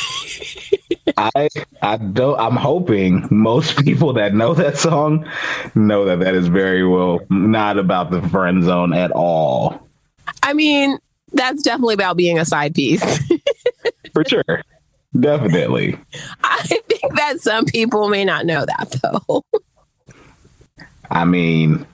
I 1.18 1.50
I 1.82 1.98
don't. 1.98 2.40
I'm 2.40 2.56
hoping 2.56 3.28
most 3.30 3.78
people 3.84 4.14
that 4.14 4.34
know 4.34 4.54
that 4.54 4.78
song 4.78 5.28
know 5.76 6.06
that 6.06 6.20
that 6.20 6.36
is 6.36 6.48
very 6.48 6.86
well 6.88 7.20
not 7.30 7.78
about 7.78 8.12
the 8.12 8.22
friend 8.30 8.64
zone 8.64 8.94
at 8.94 9.12
all. 9.12 9.88
I 10.42 10.54
mean, 10.54 10.98
that's 11.34 11.64
definitely 11.64 11.96
about 11.96 12.18
being 12.18 12.40
a 12.40 12.46
side 12.46 12.74
piece. 12.74 13.04
For 14.14 14.24
sure, 14.26 14.64
definitely. 15.20 15.98
I 16.44 16.62
think 16.64 17.16
that 17.16 17.40
some 17.40 17.66
people 17.66 18.10
may 18.10 18.26
not 18.26 18.46
know 18.46 18.66
that 18.66 18.96
though. 19.02 19.44
I 21.10 21.26
mean, 21.26 21.86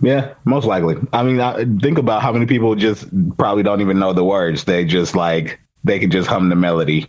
yeah, 0.00 0.34
most 0.44 0.64
likely. 0.64 0.96
I 1.12 1.22
mean, 1.22 1.40
I, 1.40 1.64
think 1.80 1.98
about 1.98 2.22
how 2.22 2.32
many 2.32 2.46
people 2.46 2.74
just 2.74 3.06
probably 3.36 3.62
don't 3.62 3.80
even 3.80 3.98
know 3.98 4.12
the 4.12 4.24
words. 4.24 4.64
They 4.64 4.84
just 4.84 5.14
like 5.14 5.58
they 5.84 5.98
can 5.98 6.10
just 6.10 6.28
hum 6.28 6.48
the 6.48 6.56
melody 6.56 7.08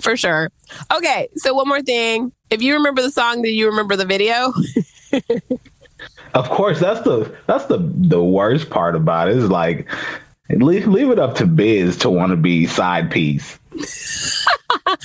for 0.00 0.16
sure. 0.16 0.50
Okay, 0.94 1.28
so 1.36 1.54
one 1.54 1.68
more 1.68 1.82
thing. 1.82 2.32
If 2.50 2.62
you 2.62 2.74
remember 2.74 3.02
the 3.02 3.10
song, 3.10 3.42
do 3.42 3.48
you 3.48 3.66
remember 3.66 3.96
the 3.96 4.06
video? 4.06 4.52
of 6.34 6.48
course, 6.50 6.80
that's 6.80 7.00
the 7.02 7.34
that's 7.46 7.66
the 7.66 7.78
the 7.78 8.22
worst 8.22 8.70
part 8.70 8.96
about 8.96 9.28
it. 9.28 9.36
Is 9.36 9.50
like 9.50 9.88
leave 10.50 10.86
leave 10.86 11.10
it 11.10 11.18
up 11.18 11.34
to 11.36 11.46
Biz 11.46 11.96
to 11.98 12.10
want 12.10 12.30
to 12.30 12.36
be 12.36 12.66
side 12.66 13.10
piece. 13.10 13.58
but 14.84 14.98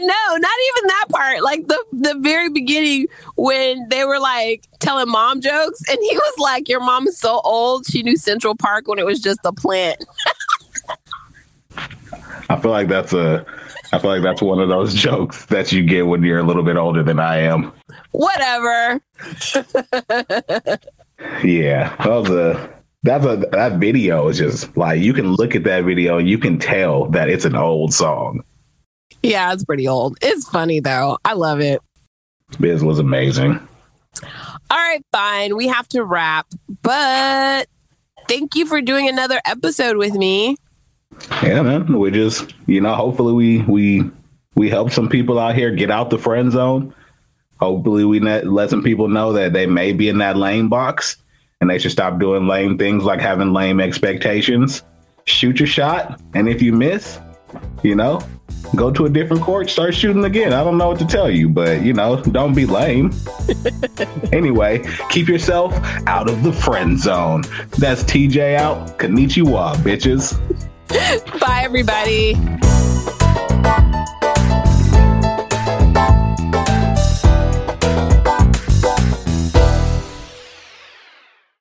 no, 0.00 0.36
not 0.36 0.58
even 0.68 0.86
that 0.86 1.06
part. 1.10 1.42
Like 1.42 1.66
the 1.66 1.84
the 1.92 2.14
very 2.20 2.48
beginning 2.48 3.06
when 3.36 3.88
they 3.88 4.04
were 4.04 4.18
like 4.18 4.64
telling 4.80 5.08
mom 5.08 5.40
jokes, 5.40 5.80
and 5.88 5.98
he 6.00 6.16
was 6.16 6.38
like, 6.38 6.68
"Your 6.68 6.80
mom 6.80 7.08
is 7.08 7.18
so 7.18 7.40
old; 7.44 7.86
she 7.86 8.02
knew 8.02 8.16
Central 8.16 8.54
Park 8.56 8.88
when 8.88 8.98
it 8.98 9.06
was 9.06 9.20
just 9.20 9.40
a 9.44 9.52
plant." 9.52 10.04
I 12.50 12.60
feel 12.60 12.70
like 12.70 12.88
that's 12.88 13.12
a 13.12 13.44
I 13.94 13.98
feel 14.00 14.10
like 14.10 14.22
that's 14.22 14.42
one 14.42 14.58
of 14.58 14.68
those 14.68 14.92
jokes 15.08 15.46
that 15.46 15.70
you 15.70 15.84
get 15.84 16.08
when 16.08 16.24
you're 16.24 16.40
a 16.40 16.42
little 16.42 16.64
bit 16.64 16.76
older 16.76 17.04
than 17.04 17.20
I 17.20 17.38
am. 17.38 17.72
Whatever. 18.10 19.00
yeah, 21.44 21.94
that 21.96 22.08
was 22.08 22.28
a 22.28 22.74
that's 23.04 23.24
a 23.24 23.36
that 23.52 23.78
video 23.78 24.26
is 24.28 24.38
just 24.38 24.76
like 24.76 25.00
you 25.00 25.12
can 25.12 25.34
look 25.34 25.54
at 25.54 25.62
that 25.64 25.84
video 25.84 26.18
and 26.18 26.28
you 26.28 26.38
can 26.38 26.58
tell 26.58 27.06
that 27.10 27.28
it's 27.28 27.44
an 27.44 27.54
old 27.54 27.94
song. 27.94 28.42
Yeah, 29.22 29.52
it's 29.52 29.64
pretty 29.64 29.86
old. 29.86 30.18
It's 30.20 30.48
funny 30.48 30.80
though. 30.80 31.18
I 31.24 31.34
love 31.34 31.60
it. 31.60 31.80
Biz 32.58 32.82
was 32.82 32.98
amazing. 32.98 33.60
All 34.70 34.78
right, 34.78 35.02
fine. 35.12 35.56
We 35.56 35.68
have 35.68 35.86
to 35.90 36.02
wrap, 36.02 36.48
but 36.82 37.68
thank 38.26 38.56
you 38.56 38.66
for 38.66 38.80
doing 38.80 39.08
another 39.08 39.40
episode 39.46 39.98
with 39.98 40.14
me. 40.14 40.56
Yeah, 41.42 41.62
man. 41.62 41.98
We 41.98 42.10
just, 42.10 42.54
you 42.66 42.80
know, 42.80 42.94
hopefully 42.94 43.32
we 43.32 43.62
we 43.62 44.10
we 44.54 44.70
help 44.70 44.90
some 44.90 45.08
people 45.08 45.38
out 45.38 45.54
here 45.54 45.70
get 45.70 45.90
out 45.90 46.10
the 46.10 46.18
friend 46.18 46.52
zone. 46.52 46.94
Hopefully 47.60 48.04
we 48.04 48.20
let, 48.20 48.46
let 48.46 48.70
some 48.70 48.82
people 48.82 49.08
know 49.08 49.32
that 49.32 49.52
they 49.52 49.66
may 49.66 49.92
be 49.92 50.08
in 50.08 50.18
that 50.18 50.36
lame 50.36 50.68
box 50.68 51.16
and 51.60 51.70
they 51.70 51.78
should 51.78 51.92
stop 51.92 52.18
doing 52.18 52.46
lame 52.46 52.76
things 52.76 53.04
like 53.04 53.20
having 53.20 53.52
lame 53.52 53.80
expectations. 53.80 54.82
Shoot 55.24 55.58
your 55.58 55.66
shot, 55.66 56.20
and 56.34 56.48
if 56.48 56.60
you 56.60 56.72
miss, 56.72 57.18
you 57.82 57.94
know, 57.94 58.20
go 58.76 58.90
to 58.90 59.06
a 59.06 59.08
different 59.08 59.42
court, 59.42 59.70
start 59.70 59.94
shooting 59.94 60.24
again. 60.24 60.52
I 60.52 60.62
don't 60.62 60.76
know 60.76 60.88
what 60.88 60.98
to 60.98 61.06
tell 61.06 61.30
you, 61.30 61.48
but 61.48 61.82
you 61.82 61.94
know, 61.94 62.20
don't 62.20 62.54
be 62.54 62.66
lame. 62.66 63.12
anyway, 64.32 64.84
keep 65.08 65.28
yourself 65.28 65.72
out 66.06 66.28
of 66.28 66.42
the 66.42 66.52
friend 66.52 66.98
zone. 66.98 67.42
That's 67.78 68.04
TJ 68.04 68.56
out. 68.56 68.98
Konnichiwa, 68.98 69.76
bitches. 69.76 70.38
Bye, 70.94 71.62
everybody. 71.64 72.34